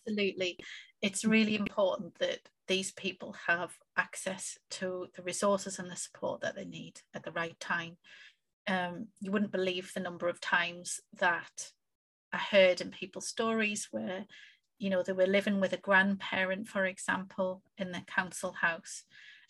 Absolutely. 0.06 0.58
It's 1.00 1.22
mm. 1.22 1.30
really 1.30 1.54
important 1.54 2.18
that 2.18 2.40
these 2.66 2.92
people 2.92 3.34
have 3.46 3.76
access 3.96 4.58
to 4.70 5.08
the 5.16 5.22
resources 5.22 5.78
and 5.78 5.90
the 5.90 5.96
support 5.96 6.40
that 6.40 6.56
they 6.56 6.64
need 6.64 7.00
at 7.14 7.24
the 7.24 7.32
right 7.32 7.58
time. 7.60 7.96
Um, 8.66 9.08
you 9.20 9.30
wouldn't 9.30 9.52
believe 9.52 9.92
the 9.92 10.00
number 10.00 10.28
of 10.28 10.40
times 10.40 11.00
that 11.18 11.70
I 12.32 12.38
heard 12.38 12.80
in 12.80 12.90
people's 12.90 13.28
stories 13.28 13.88
where, 13.90 14.24
you 14.78 14.90
know, 14.90 15.02
they 15.02 15.12
were 15.12 15.26
living 15.26 15.60
with 15.60 15.72
a 15.72 15.78
grandparent, 15.78 16.68
for 16.68 16.86
example, 16.86 17.62
in 17.76 17.92
the 17.92 18.02
council 18.06 18.52
house. 18.52 19.04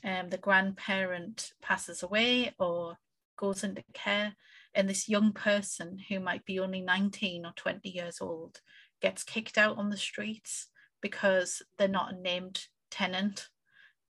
Um, 0.04 0.28
the 0.28 0.38
grandparent 0.38 1.52
passes 1.62 2.02
away 2.02 2.52
or 2.58 2.98
goes 3.36 3.64
into 3.64 3.82
care 3.94 4.34
and 4.74 4.88
this 4.88 5.08
young 5.08 5.32
person 5.32 5.98
who 6.08 6.18
might 6.20 6.44
be 6.44 6.58
only 6.58 6.80
19 6.80 7.46
or 7.46 7.52
20 7.54 7.88
years 7.88 8.18
old 8.20 8.60
gets 9.00 9.22
kicked 9.22 9.56
out 9.56 9.78
on 9.78 9.90
the 9.90 9.96
streets 9.96 10.68
because 11.00 11.62
they're 11.78 11.88
not 11.88 12.20
named 12.20 12.66
tenant 12.94 13.48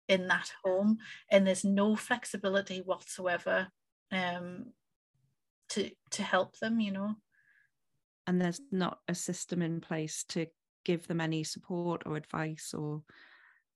in 0.08 0.26
that 0.28 0.50
home 0.64 0.98
and 1.30 1.46
there's 1.46 1.64
no 1.64 1.94
flexibility 1.94 2.78
whatsoever 2.78 3.68
um, 4.10 4.66
to 5.68 5.90
to 6.10 6.22
help 6.22 6.58
them 6.58 6.80
you 6.80 6.90
know? 6.90 7.14
And 8.26 8.40
there's 8.40 8.60
not 8.70 8.98
a 9.08 9.14
system 9.14 9.62
in 9.62 9.80
place 9.80 10.24
to 10.30 10.46
give 10.84 11.06
them 11.06 11.20
any 11.20 11.44
support 11.44 12.02
or 12.06 12.16
advice 12.16 12.74
or 12.76 13.02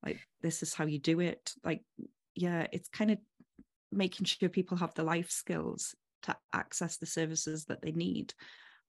like 0.05 0.19
this 0.43 0.63
is 0.63 0.75
how 0.75 0.87
you 0.87 0.99
do 0.99 1.21
it. 1.21 1.53
Like 1.65 1.83
yeah 2.35 2.67
it's 2.73 2.89
kind 2.89 3.13
of 3.13 3.19
making 3.93 4.27
sure 4.27 4.49
people 4.49 4.77
have 4.77 4.95
the 4.95 5.05
life 5.05 5.31
skills 5.31 5.95
to 6.23 6.37
access 6.53 6.97
the 6.97 7.07
services 7.07 7.67
that 7.67 7.81
they 7.81 7.93
need. 7.93 8.35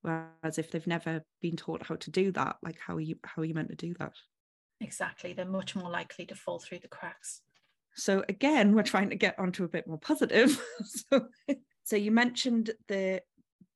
Whereas 0.01 0.58
if 0.58 0.71
they've 0.71 0.88
never 0.88 1.23
been 1.41 1.56
taught 1.56 1.86
how 1.86 1.95
to 1.95 2.12
do 2.12 2.32
that 2.34 2.58
like 2.63 2.80
how 2.80 2.95
are 2.95 3.01
you 3.01 3.17
how 3.23 3.41
are 3.41 3.45
you 3.45 3.53
meant 3.53 3.69
to 3.69 3.75
do 3.75 3.93
that 3.99 4.13
exactly 4.81 5.33
they're 5.33 5.45
much 5.45 5.75
more 5.75 5.89
likely 5.89 6.25
to 6.25 6.35
fall 6.35 6.59
through 6.59 6.79
the 6.79 6.87
cracks 6.87 7.41
so 7.95 8.23
again 8.29 8.75
we're 8.75 8.83
trying 8.83 9.09
to 9.09 9.15
get 9.15 9.37
onto 9.39 9.63
a 9.63 9.67
bit 9.67 9.87
more 9.87 9.97
positive 9.97 10.61
so 10.83 11.27
so 11.83 11.95
you 11.95 12.11
mentioned 12.11 12.71
the 12.87 13.21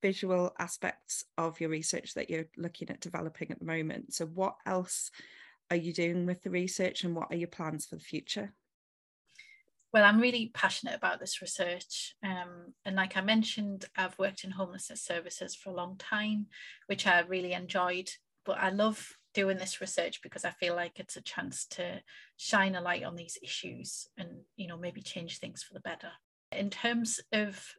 visual 0.02 0.54
aspects 0.60 1.24
of 1.38 1.60
your 1.60 1.70
research 1.70 2.14
that 2.16 2.30
you're 2.30 2.48
looking 2.58 2.90
at 2.90 3.00
developing 3.00 3.52
at 3.52 3.60
the 3.60 3.66
moment. 3.66 4.14
So, 4.14 4.26
what 4.26 4.56
else 4.66 5.12
are 5.70 5.78
you 5.78 5.94
doing 5.94 6.26
with 6.26 6.42
the 6.42 6.50
research 6.50 7.04
and 7.04 7.16
what 7.16 7.28
are 7.32 7.38
your 7.38 7.48
plans 7.48 7.86
for 7.86 7.96
the 7.96 8.04
future? 8.04 8.54
Well, 9.94 10.06
I'm 10.06 10.22
really 10.22 10.52
passionate 10.54 10.96
about 10.96 11.20
this 11.20 11.42
research. 11.42 12.16
Um, 12.24 12.74
and 12.86 12.96
like 12.96 13.18
I 13.18 13.22
mentioned, 13.22 13.86
I've 13.96 14.18
worked 14.18 14.44
in 14.44 14.52
homelessness 14.52 15.02
services 15.02 15.54
for 15.54 15.70
a 15.70 15.76
long 15.76 15.98
time, 15.98 16.48
which 16.88 17.06
I 17.06 17.20
really 17.22 17.54
enjoyed. 17.54 18.10
But 18.46 18.58
I 18.58 18.70
love 18.70 19.18
doing 19.34 19.58
this 19.58 19.82
research 19.82 20.22
because 20.22 20.46
I 20.46 20.52
feel 20.52 20.76
like 20.76 21.00
it's 21.00 21.18
a 21.18 21.22
chance 21.22 21.66
to 21.72 22.02
shine 22.38 22.76
a 22.76 22.82
light 22.82 23.04
on 23.04 23.16
these 23.16 23.38
issues 23.42 24.08
and, 24.18 24.30
you 24.56 24.68
know, 24.68 24.78
maybe 24.78 25.02
change 25.02 25.40
things 25.40 25.64
for 25.64 25.74
the 25.74 25.80
better. 25.80 26.12
In 26.52 26.70
terms 26.70 27.20
of 27.32 27.76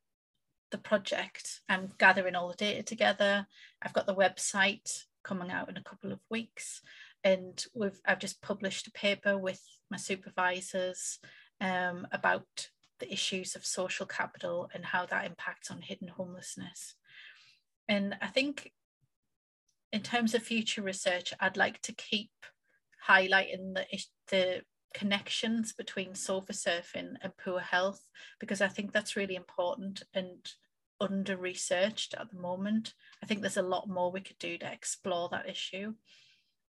the 0.70 0.78
project, 0.78 1.60
I'm 1.68 1.90
gathering 1.98 2.34
all 2.34 2.48
the 2.48 2.54
data 2.54 2.82
together. 2.82 3.46
I've 3.82 3.92
got 3.92 4.06
the 4.06 4.14
website 4.14 5.04
coming 5.22 5.50
out 5.50 5.68
in 5.68 5.76
a 5.76 5.82
couple 5.82 6.12
of 6.12 6.20
weeks 6.30 6.80
and 7.24 7.64
we've 7.74 8.00
I've 8.06 8.18
just 8.18 8.42
published 8.42 8.86
a 8.86 8.92
paper 8.92 9.38
with 9.38 9.60
my 9.90 9.96
supervisors 9.96 11.18
um, 11.60 12.06
about 12.12 12.68
the 12.98 13.12
issues 13.12 13.54
of 13.54 13.66
social 13.66 14.06
capital 14.06 14.70
and 14.74 14.84
how 14.84 15.06
that 15.06 15.26
impacts 15.26 15.70
on 15.70 15.82
hidden 15.82 16.08
homelessness. 16.08 16.94
And 17.88 18.16
I 18.20 18.28
think 18.28 18.72
in 19.92 20.00
terms 20.02 20.34
of 20.34 20.42
future 20.42 20.82
research, 20.82 21.34
I'd 21.40 21.56
like 21.56 21.80
to 21.82 21.92
keep 21.92 22.30
highlighting 23.08 23.74
the, 23.74 23.86
the 24.30 24.62
connections 24.94 25.72
between 25.72 26.14
sofa 26.14 26.52
surfing 26.52 27.14
and 27.22 27.36
poor 27.42 27.60
health 27.60 28.00
because 28.38 28.60
I 28.60 28.68
think 28.68 28.92
that's 28.92 29.16
really 29.16 29.34
important 29.34 30.02
and 30.14 30.38
under 31.00 31.36
researched 31.36 32.14
at 32.14 32.30
the 32.30 32.38
moment. 32.38 32.94
I 33.22 33.26
think 33.26 33.40
there's 33.40 33.56
a 33.56 33.62
lot 33.62 33.88
more 33.88 34.10
we 34.10 34.20
could 34.20 34.38
do 34.38 34.56
to 34.58 34.72
explore 34.72 35.28
that 35.30 35.48
issue. 35.48 35.94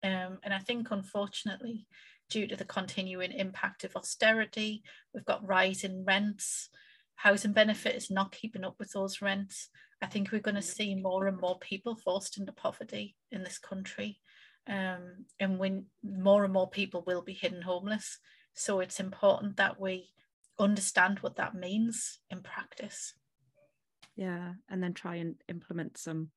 Um, 0.03 0.39
and 0.43 0.53
I 0.53 0.59
think, 0.59 0.91
unfortunately, 0.91 1.87
due 2.29 2.47
to 2.47 2.55
the 2.55 2.65
continuing 2.65 3.31
impact 3.31 3.83
of 3.83 3.95
austerity. 3.95 4.83
We've 5.13 5.25
got 5.25 5.47
rising 5.47 6.03
rents. 6.05 6.69
Housing 7.15 7.53
benefit 7.53 7.95
is 7.95 8.11
not 8.11 8.31
keeping 8.31 8.63
up 8.63 8.75
with 8.79 8.91
those 8.91 9.21
rents. 9.21 9.69
I 10.01 10.05
think 10.05 10.31
we're 10.31 10.39
going 10.39 10.55
to 10.55 10.61
see 10.61 10.95
more 10.95 11.27
and 11.27 11.39
more 11.39 11.57
people 11.59 11.95
forced 11.95 12.37
into 12.37 12.51
poverty 12.51 13.15
in 13.31 13.43
this 13.43 13.57
country. 13.57 14.19
Um, 14.67 15.25
and 15.39 15.57
when 15.57 15.85
more 16.03 16.43
and 16.43 16.53
more 16.53 16.69
people 16.69 17.03
will 17.07 17.21
be 17.21 17.33
hidden 17.33 17.61
homeless. 17.61 18.19
So 18.53 18.79
it's 18.79 18.99
important 18.99 19.57
that 19.57 19.79
we 19.79 20.09
understand 20.59 21.19
what 21.19 21.37
that 21.37 21.55
means 21.55 22.19
in 22.29 22.41
practice. 22.41 23.13
Yeah, 24.15 24.53
and 24.69 24.81
then 24.81 24.93
try 24.93 25.15
and 25.15 25.35
implement 25.47 25.97
some 25.97 26.31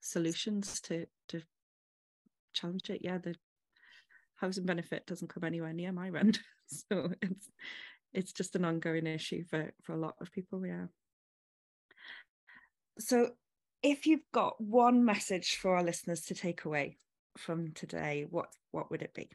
solutions 0.00 0.80
to 0.82 1.06
to 1.28 1.42
challenge 2.52 2.90
it. 2.90 3.00
Yeah, 3.02 3.18
the 3.18 3.36
housing 4.36 4.66
benefit 4.66 5.06
doesn't 5.06 5.32
come 5.32 5.44
anywhere 5.44 5.72
near 5.72 5.92
my 5.92 6.08
rent. 6.10 6.40
so 6.66 7.12
it's 7.22 7.48
it's 8.12 8.32
just 8.32 8.56
an 8.56 8.64
ongoing 8.64 9.06
issue 9.06 9.44
for, 9.48 9.72
for 9.82 9.94
a 9.94 9.98
lot 9.98 10.14
of 10.20 10.32
people, 10.32 10.66
yeah. 10.66 10.86
So 12.98 13.30
if 13.82 14.06
you've 14.06 14.30
got 14.32 14.60
one 14.60 15.04
message 15.04 15.56
for 15.56 15.76
our 15.76 15.82
listeners 15.82 16.22
to 16.22 16.34
take 16.34 16.64
away 16.64 16.96
from 17.36 17.72
today, 17.72 18.26
what 18.28 18.48
what 18.70 18.90
would 18.90 19.02
it 19.02 19.14
be? 19.14 19.30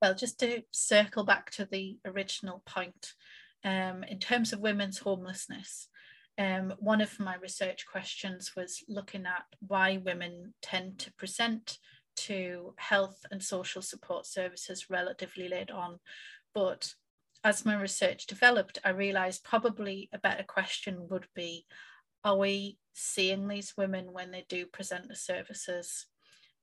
Well, 0.00 0.14
just 0.14 0.38
to 0.40 0.62
circle 0.70 1.24
back 1.24 1.50
to 1.52 1.64
the 1.64 1.98
original 2.04 2.62
point, 2.66 3.14
um, 3.64 4.04
in 4.04 4.20
terms 4.20 4.52
of 4.52 4.60
women's 4.60 4.98
homelessness, 4.98 5.88
um, 6.38 6.74
one 6.78 7.00
of 7.00 7.18
my 7.18 7.34
research 7.36 7.84
questions 7.90 8.52
was 8.56 8.84
looking 8.88 9.26
at 9.26 9.44
why 9.66 9.96
women 9.96 10.54
tend 10.62 11.00
to 11.00 11.12
present 11.14 11.78
to 12.14 12.74
health 12.76 13.24
and 13.30 13.42
social 13.42 13.82
support 13.82 14.26
services 14.26 14.86
relatively 14.88 15.48
late 15.48 15.70
on. 15.70 15.98
But 16.54 16.94
as 17.42 17.64
my 17.64 17.80
research 17.80 18.26
developed, 18.26 18.78
I 18.84 18.90
realized 18.90 19.44
probably 19.44 20.08
a 20.12 20.18
better 20.18 20.44
question 20.44 21.08
would 21.10 21.26
be 21.34 21.66
Are 22.28 22.36
we 22.36 22.76
seeing 22.92 23.48
these 23.48 23.72
women 23.78 24.12
when 24.12 24.32
they 24.32 24.44
do 24.50 24.66
present 24.66 25.08
the 25.08 25.16
services? 25.16 26.04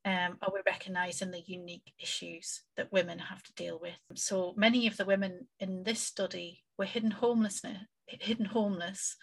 Um, 0.06 0.38
are 0.44 0.52
we 0.54 0.60
recognizing 0.64 1.32
the 1.32 1.42
unique 1.48 1.92
issues 2.00 2.62
that 2.78 2.92
women 2.92 3.18
have 3.18 3.42
to 3.42 3.54
deal 3.54 3.80
with? 3.82 3.98
So 4.14 4.54
many 4.56 4.86
of 4.86 4.96
the 4.96 5.06
women 5.06 5.48
in 5.60 5.82
this 5.82 6.02
study 6.02 6.62
were 6.78 6.86
hidden 6.86 7.10
homelessness, 7.10 7.80
hidden 8.06 8.46
homeless, 8.46 9.16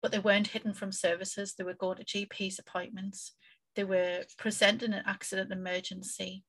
but 0.00 0.12
they 0.12 0.20
weren't 0.20 0.46
hidden 0.46 0.74
from 0.74 0.92
services. 0.92 1.54
They 1.54 1.64
were 1.64 1.74
going 1.74 1.96
to 1.96 2.04
GP's 2.04 2.60
appointments. 2.60 3.32
They 3.74 3.82
were 3.82 4.22
presenting 4.38 4.92
an 4.92 5.02
accident 5.04 5.50
emergency. 5.50 6.44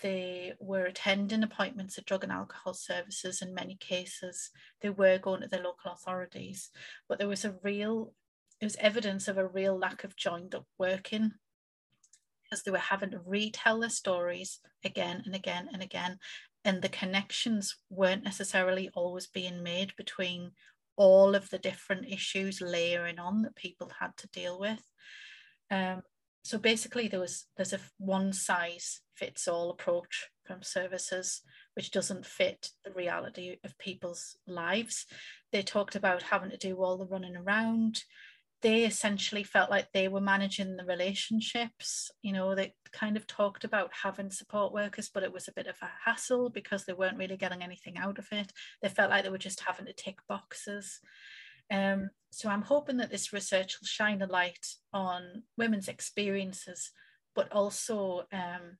They 0.00 0.52
were 0.60 0.84
attending 0.84 1.42
appointments 1.42 1.98
at 1.98 2.06
drug 2.06 2.22
and 2.22 2.30
alcohol 2.32 2.74
services 2.74 3.42
in 3.42 3.52
many 3.52 3.74
cases. 3.74 4.50
They 4.80 4.90
were 4.90 5.18
going 5.18 5.40
to 5.40 5.48
their 5.48 5.64
local 5.64 5.90
authorities, 5.90 6.70
but 7.08 7.18
there 7.18 7.26
was 7.26 7.44
a 7.44 7.56
real, 7.64 8.12
it 8.60 8.64
was 8.64 8.76
evidence 8.76 9.28
of 9.28 9.38
a 9.38 9.46
real 9.46 9.76
lack 9.76 10.04
of 10.04 10.16
joined 10.16 10.54
up 10.54 10.66
working 10.78 11.32
because 12.42 12.62
they 12.62 12.70
were 12.70 12.78
having 12.78 13.10
to 13.12 13.20
retell 13.24 13.80
their 13.80 13.90
stories 13.90 14.60
again 14.84 15.22
and 15.24 15.34
again 15.34 15.68
and 15.72 15.82
again. 15.82 16.18
And 16.64 16.82
the 16.82 16.88
connections 16.88 17.76
weren't 17.88 18.24
necessarily 18.24 18.90
always 18.94 19.26
being 19.26 19.62
made 19.62 19.94
between 19.96 20.50
all 20.96 21.34
of 21.34 21.48
the 21.48 21.58
different 21.58 22.06
issues 22.06 22.60
layering 22.60 23.18
on 23.18 23.42
that 23.42 23.56
people 23.56 23.90
had 23.98 24.14
to 24.18 24.28
deal 24.28 24.58
with. 24.60 24.82
Um, 25.70 26.02
so 26.42 26.58
basically 26.58 27.08
there 27.08 27.20
was 27.20 27.46
there's 27.56 27.72
a 27.72 27.80
one 27.98 28.32
size 28.32 29.00
fits 29.14 29.46
all 29.46 29.70
approach 29.70 30.28
from 30.46 30.62
services 30.62 31.42
which 31.74 31.90
doesn't 31.90 32.26
fit 32.26 32.70
the 32.84 32.92
reality 32.92 33.56
of 33.62 33.78
people's 33.78 34.36
lives 34.46 35.06
they 35.52 35.62
talked 35.62 35.96
about 35.96 36.22
having 36.22 36.50
to 36.50 36.56
do 36.56 36.76
all 36.82 36.96
the 36.96 37.06
running 37.06 37.36
around 37.36 38.02
they 38.62 38.84
essentially 38.84 39.42
felt 39.42 39.70
like 39.70 39.88
they 39.92 40.08
were 40.08 40.20
managing 40.20 40.76
the 40.76 40.84
relationships 40.84 42.10
you 42.22 42.32
know 42.32 42.54
they 42.54 42.74
kind 42.92 43.16
of 43.16 43.26
talked 43.26 43.64
about 43.64 43.90
having 44.02 44.30
support 44.30 44.72
workers 44.72 45.10
but 45.12 45.22
it 45.22 45.32
was 45.32 45.48
a 45.48 45.52
bit 45.52 45.66
of 45.66 45.76
a 45.82 45.90
hassle 46.04 46.50
because 46.50 46.84
they 46.84 46.92
weren't 46.92 47.18
really 47.18 47.36
getting 47.36 47.62
anything 47.62 47.96
out 47.96 48.18
of 48.18 48.26
it 48.32 48.52
they 48.82 48.88
felt 48.88 49.10
like 49.10 49.24
they 49.24 49.30
were 49.30 49.38
just 49.38 49.60
having 49.60 49.86
to 49.86 49.92
tick 49.92 50.18
boxes 50.28 51.00
um, 51.70 52.10
so 52.32 52.48
I'm 52.48 52.62
hoping 52.62 52.96
that 52.98 53.10
this 53.10 53.32
research 53.32 53.78
will 53.80 53.86
shine 53.86 54.22
a 54.22 54.26
light 54.26 54.66
on 54.92 55.44
women's 55.56 55.88
experiences, 55.88 56.90
but 57.34 57.50
also 57.52 58.24
um, 58.32 58.78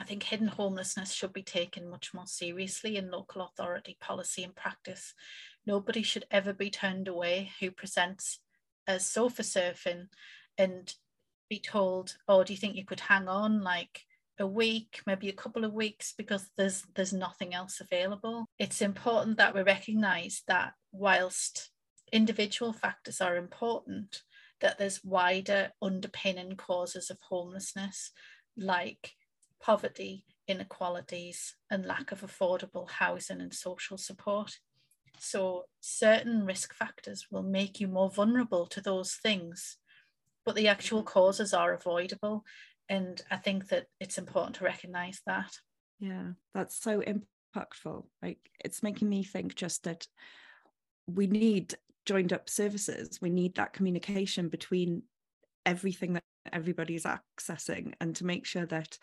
I 0.00 0.04
think 0.04 0.22
hidden 0.22 0.48
homelessness 0.48 1.12
should 1.12 1.32
be 1.32 1.42
taken 1.42 1.88
much 1.88 2.14
more 2.14 2.26
seriously 2.26 2.96
in 2.96 3.10
local 3.10 3.42
authority 3.42 3.96
policy 4.00 4.42
and 4.42 4.54
practice. 4.54 5.12
Nobody 5.66 6.02
should 6.02 6.24
ever 6.30 6.52
be 6.52 6.70
turned 6.70 7.08
away 7.08 7.52
who 7.60 7.70
presents 7.70 8.40
as 8.86 9.06
sofa 9.06 9.42
surfing 9.42 10.06
and 10.58 10.94
be 11.48 11.58
told, 11.58 12.16
oh, 12.28 12.44
do 12.44 12.52
you 12.52 12.58
think 12.58 12.76
you 12.76 12.84
could 12.84 13.00
hang 13.00 13.28
on 13.28 13.62
like 13.62 14.02
a 14.38 14.46
week, 14.46 15.00
maybe 15.06 15.28
a 15.28 15.34
couple 15.34 15.64
of 15.64 15.72
weeks, 15.72 16.12
because 16.16 16.50
there's 16.56 16.84
there's 16.94 17.12
nothing 17.12 17.54
else 17.54 17.80
available. 17.80 18.46
It's 18.58 18.82
important 18.82 19.38
that 19.38 19.54
we 19.54 19.62
recognise 19.62 20.42
that 20.46 20.74
whilst 20.92 21.70
individual 22.12 22.72
factors 22.72 23.20
are 23.20 23.36
important, 23.36 24.22
that 24.60 24.78
there's 24.78 25.04
wider 25.04 25.72
underpinning 25.80 26.56
causes 26.56 27.10
of 27.10 27.18
homelessness 27.28 28.10
like 28.56 29.12
poverty, 29.62 30.24
inequalities, 30.48 31.56
and 31.70 31.86
lack 31.86 32.12
of 32.12 32.20
affordable 32.20 32.88
housing 32.90 33.40
and 33.40 33.54
social 33.54 33.98
support. 33.98 34.58
So, 35.20 35.64
certain 35.80 36.44
risk 36.44 36.74
factors 36.74 37.26
will 37.30 37.42
make 37.42 37.80
you 37.80 37.88
more 37.88 38.10
vulnerable 38.10 38.66
to 38.66 38.80
those 38.80 39.14
things, 39.14 39.76
but 40.44 40.54
the 40.54 40.68
actual 40.68 41.00
mm-hmm. 41.00 41.08
causes 41.08 41.54
are 41.54 41.72
avoidable. 41.72 42.44
And 42.88 43.20
I 43.30 43.36
think 43.36 43.68
that 43.68 43.86
it's 44.00 44.18
important 44.18 44.56
to 44.56 44.64
recognize 44.64 45.20
that. 45.26 45.52
Yeah, 45.98 46.32
that's 46.54 46.80
so 46.80 47.00
impactful. 47.02 48.04
Like, 48.22 48.38
it's 48.64 48.82
making 48.82 49.08
me 49.08 49.24
think 49.24 49.54
just 49.54 49.84
that 49.84 50.06
we 51.06 51.26
need 51.26 51.74
joined 52.04 52.32
up 52.32 52.48
services 52.48 53.18
we 53.20 53.30
need 53.30 53.56
that 53.56 53.72
communication 53.72 54.48
between 54.48 55.02
everything 55.64 56.12
that 56.14 56.22
everybody's 56.52 57.04
accessing 57.04 57.92
and 58.00 58.14
to 58.14 58.24
make 58.24 58.46
sure 58.46 58.66
that 58.66 58.96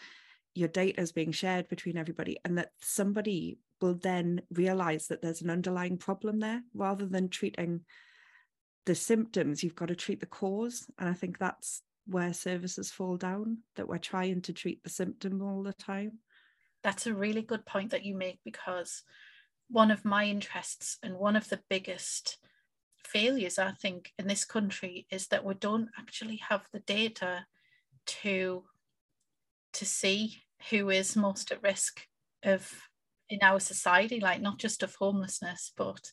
your 0.56 0.70
data 0.70 1.02
is 1.02 1.12
being 1.12 1.32
shared 1.32 1.68
between 1.68 1.98
everybody 1.98 2.38
and 2.46 2.58
that 2.58 2.70
somebody 2.82 3.58
will 3.84 3.96
then 3.96 4.42
realize 4.50 5.08
that 5.08 5.22
there's 5.22 5.42
an 5.42 5.50
underlying 5.50 5.98
problem 5.98 6.40
there 6.40 6.62
rather 6.74 7.06
than 7.06 7.28
treating 7.28 7.82
the 8.86 8.96
symptoms 8.96 9.62
you've 9.62 9.76
got 9.76 9.90
to 9.90 9.96
treat 9.96 10.22
the 10.22 10.26
cause. 10.26 10.88
And 10.98 11.10
i 11.10 11.14
think 11.14 11.38
that's 11.38 11.82
where 12.08 12.32
services 12.32 12.90
fall 12.90 13.18
down 13.18 13.58
that 13.76 13.90
we're 13.90 13.98
trying 13.98 14.42
to 14.44 14.54
treat 14.54 14.82
the 14.84 14.90
symptom 14.90 15.42
all 15.42 15.64
the 15.64 15.74
time. 15.74 16.20
That's 16.82 17.08
a 17.08 17.14
really 17.14 17.42
good 17.42 17.66
point 17.66 17.92
that 17.92 18.06
you 18.06 18.16
make 18.16 18.40
because 18.46 19.04
one 19.70 19.92
of 19.92 20.06
my 20.06 20.26
interests 20.28 20.98
and 21.04 21.16
one 21.16 21.36
of 21.36 21.50
the 21.50 21.60
biggest 21.70 22.38
failures, 23.04 23.60
I 23.60 23.72
think, 23.72 24.14
in 24.18 24.28
this 24.28 24.46
country 24.46 25.08
is 25.12 25.28
that 25.28 25.44
we 25.44 25.56
don't 25.56 25.90
actually 26.00 26.38
have 26.48 26.62
the 26.72 26.80
data 26.80 27.46
to 28.06 28.64
to 29.74 29.86
see 29.86 30.44
who 30.70 30.90
is 30.90 31.18
most 31.18 31.52
at 31.52 31.64
risk 31.64 32.08
of 32.44 32.72
in 33.34 33.40
our 33.42 33.60
society, 33.60 34.20
like 34.20 34.42
not 34.42 34.60
just 34.60 34.84
of 34.84 34.96
homelessness, 34.96 35.72
but 35.76 36.12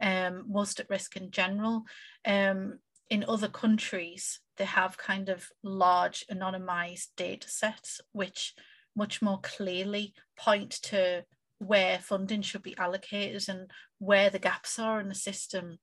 um, 0.00 0.44
most 0.48 0.78
at 0.78 0.88
risk 0.88 1.16
in 1.16 1.30
general. 1.30 1.84
Um, 2.24 2.78
in 3.10 3.24
other 3.26 3.48
countries, 3.48 4.38
they 4.56 4.66
have 4.66 4.96
kind 4.96 5.28
of 5.28 5.48
large 5.64 6.24
anonymized 6.30 7.08
data 7.16 7.48
sets, 7.48 8.00
which 8.12 8.54
much 8.94 9.20
more 9.20 9.40
clearly 9.42 10.14
point 10.38 10.70
to 10.70 11.24
where 11.58 11.98
funding 11.98 12.42
should 12.42 12.62
be 12.62 12.78
allocated 12.78 13.48
and 13.48 13.70
where 13.98 14.30
the 14.30 14.38
gaps 14.38 14.78
are 14.78 15.00
in 15.00 15.08
the 15.08 15.14
system. 15.14 15.78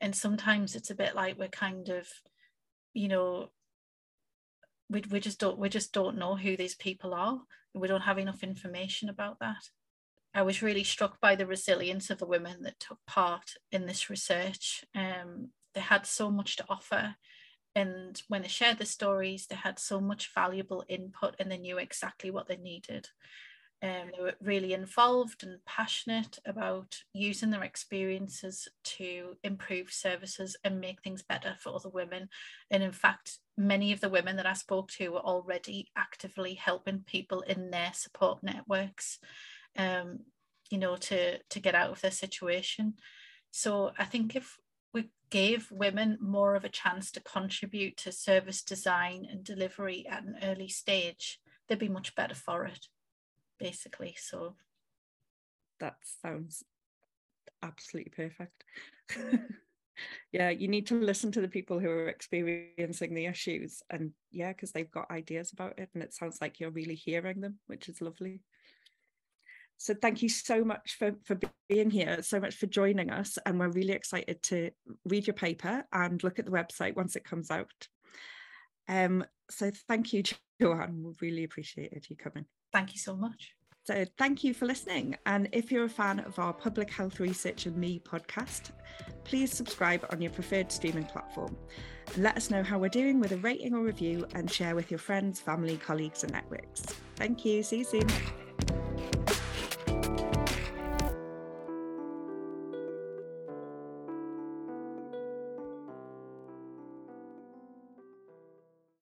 And 0.00 0.16
sometimes 0.16 0.74
it's 0.74 0.90
a 0.90 0.94
bit 0.94 1.14
like 1.14 1.38
we're 1.38 1.48
kind 1.48 1.90
of, 1.90 2.08
you 2.94 3.08
know, 3.08 3.50
we, 4.88 5.04
we 5.10 5.20
just 5.20 5.38
don't 5.38 5.58
we 5.58 5.68
just 5.68 5.92
don't 5.92 6.18
know 6.18 6.34
who 6.34 6.56
these 6.56 6.74
people 6.74 7.12
are. 7.12 7.38
We 7.74 7.88
don't 7.88 8.00
have 8.00 8.18
enough 8.18 8.42
information 8.42 9.10
about 9.10 9.38
that. 9.40 9.68
I 10.34 10.42
was 10.42 10.62
really 10.62 10.84
struck 10.84 11.20
by 11.20 11.34
the 11.34 11.46
resilience 11.46 12.10
of 12.10 12.18
the 12.18 12.26
women 12.26 12.62
that 12.62 12.78
took 12.78 12.98
part 13.06 13.54
in 13.72 13.86
this 13.86 14.08
research. 14.08 14.84
Um, 14.94 15.48
they 15.74 15.80
had 15.80 16.06
so 16.06 16.30
much 16.30 16.56
to 16.56 16.64
offer. 16.68 17.16
And 17.74 18.20
when 18.28 18.42
they 18.42 18.48
shared 18.48 18.78
the 18.78 18.86
stories, 18.86 19.46
they 19.46 19.56
had 19.56 19.78
so 19.78 20.00
much 20.00 20.32
valuable 20.34 20.84
input 20.88 21.36
and 21.38 21.50
they 21.50 21.58
knew 21.58 21.78
exactly 21.78 22.30
what 22.30 22.48
they 22.48 22.56
needed. 22.56 23.08
Um, 23.82 24.10
they 24.14 24.22
were 24.22 24.34
really 24.42 24.74
involved 24.74 25.42
and 25.42 25.64
passionate 25.64 26.38
about 26.44 26.96
using 27.14 27.50
their 27.50 27.62
experiences 27.62 28.68
to 28.84 29.36
improve 29.42 29.90
services 29.90 30.54
and 30.64 30.80
make 30.80 31.00
things 31.02 31.22
better 31.22 31.56
for 31.58 31.74
other 31.74 31.88
women. 31.88 32.28
And 32.70 32.82
in 32.82 32.92
fact, 32.92 33.38
many 33.56 33.92
of 33.92 34.00
the 34.00 34.10
women 34.10 34.36
that 34.36 34.46
I 34.46 34.52
spoke 34.52 34.90
to 34.92 35.08
were 35.08 35.20
already 35.20 35.88
actively 35.96 36.54
helping 36.54 37.04
people 37.06 37.40
in 37.40 37.70
their 37.70 37.92
support 37.94 38.42
networks, 38.42 39.18
um, 39.76 40.20
you 40.70 40.78
know, 40.78 40.96
to, 40.96 41.38
to 41.38 41.60
get 41.60 41.74
out 41.74 41.90
of 41.90 42.00
their 42.00 42.10
situation. 42.10 42.94
So 43.50 43.90
I 43.98 44.04
think 44.04 44.36
if 44.36 44.56
we 44.94 45.10
gave 45.30 45.70
women 45.70 46.18
more 46.20 46.54
of 46.54 46.64
a 46.64 46.68
chance 46.68 47.10
to 47.12 47.20
contribute 47.20 47.96
to 47.98 48.12
service 48.12 48.62
design 48.62 49.26
and 49.30 49.44
delivery 49.44 50.06
at 50.08 50.24
an 50.24 50.36
early 50.42 50.68
stage, 50.68 51.40
they'd 51.68 51.78
be 51.78 51.88
much 51.88 52.14
better 52.14 52.34
for 52.34 52.64
it 52.64 52.86
basically. 53.58 54.16
So 54.18 54.56
that 55.78 55.96
sounds 56.22 56.64
absolutely 57.62 58.12
perfect. 58.16 58.64
yeah, 60.32 60.50
you 60.50 60.66
need 60.66 60.86
to 60.88 60.94
listen 60.94 61.30
to 61.32 61.40
the 61.40 61.48
people 61.48 61.78
who 61.78 61.88
are 61.88 62.08
experiencing 62.08 63.14
the 63.14 63.26
issues 63.26 63.82
and 63.90 64.12
yeah, 64.32 64.52
because 64.52 64.72
they've 64.72 64.90
got 64.90 65.10
ideas 65.10 65.52
about 65.52 65.78
it 65.78 65.90
and 65.94 66.02
it 66.02 66.14
sounds 66.14 66.38
like 66.40 66.58
you're 66.58 66.70
really 66.70 66.94
hearing 66.94 67.40
them, 67.40 67.58
which 67.66 67.88
is 67.88 68.00
lovely. 68.00 68.40
So 69.80 69.94
thank 69.94 70.20
you 70.20 70.28
so 70.28 70.62
much 70.62 70.96
for, 70.98 71.14
for 71.24 71.40
being 71.70 71.90
here, 71.90 72.18
so 72.20 72.38
much 72.38 72.56
for 72.56 72.66
joining 72.66 73.10
us. 73.10 73.38
And 73.46 73.58
we're 73.58 73.70
really 73.70 73.94
excited 73.94 74.42
to 74.44 74.70
read 75.06 75.26
your 75.26 75.32
paper 75.32 75.84
and 75.90 76.22
look 76.22 76.38
at 76.38 76.44
the 76.44 76.50
website 76.50 76.96
once 76.96 77.16
it 77.16 77.24
comes 77.24 77.50
out. 77.50 77.88
Um, 78.88 79.24
so 79.50 79.70
thank 79.88 80.12
you, 80.12 80.22
Joanne. 80.60 81.02
We 81.02 81.14
really 81.22 81.44
appreciated 81.44 82.04
you 82.10 82.16
coming. 82.16 82.44
Thank 82.74 82.92
you 82.92 82.98
so 82.98 83.16
much. 83.16 83.54
So, 83.84 84.04
thank 84.18 84.44
you 84.44 84.52
for 84.52 84.66
listening. 84.66 85.16
And 85.24 85.48
if 85.52 85.72
you're 85.72 85.86
a 85.86 85.88
fan 85.88 86.20
of 86.20 86.38
our 86.38 86.52
Public 86.52 86.90
Health 86.90 87.18
Research 87.18 87.64
and 87.64 87.74
Me 87.76 87.98
podcast, 87.98 88.72
please 89.24 89.50
subscribe 89.50 90.04
on 90.10 90.20
your 90.20 90.30
preferred 90.30 90.70
streaming 90.70 91.06
platform. 91.06 91.56
And 92.14 92.22
let 92.22 92.36
us 92.36 92.50
know 92.50 92.62
how 92.62 92.78
we're 92.78 92.90
doing 92.90 93.18
with 93.18 93.32
a 93.32 93.38
rating 93.38 93.74
or 93.74 93.80
review 93.80 94.26
and 94.34 94.50
share 94.50 94.74
with 94.74 94.90
your 94.90 94.98
friends, 94.98 95.40
family, 95.40 95.78
colleagues, 95.78 96.22
and 96.22 96.32
networks. 96.32 96.82
Thank 97.16 97.46
you. 97.46 97.62
See 97.62 97.78
you 97.78 97.84
soon. 97.84 98.08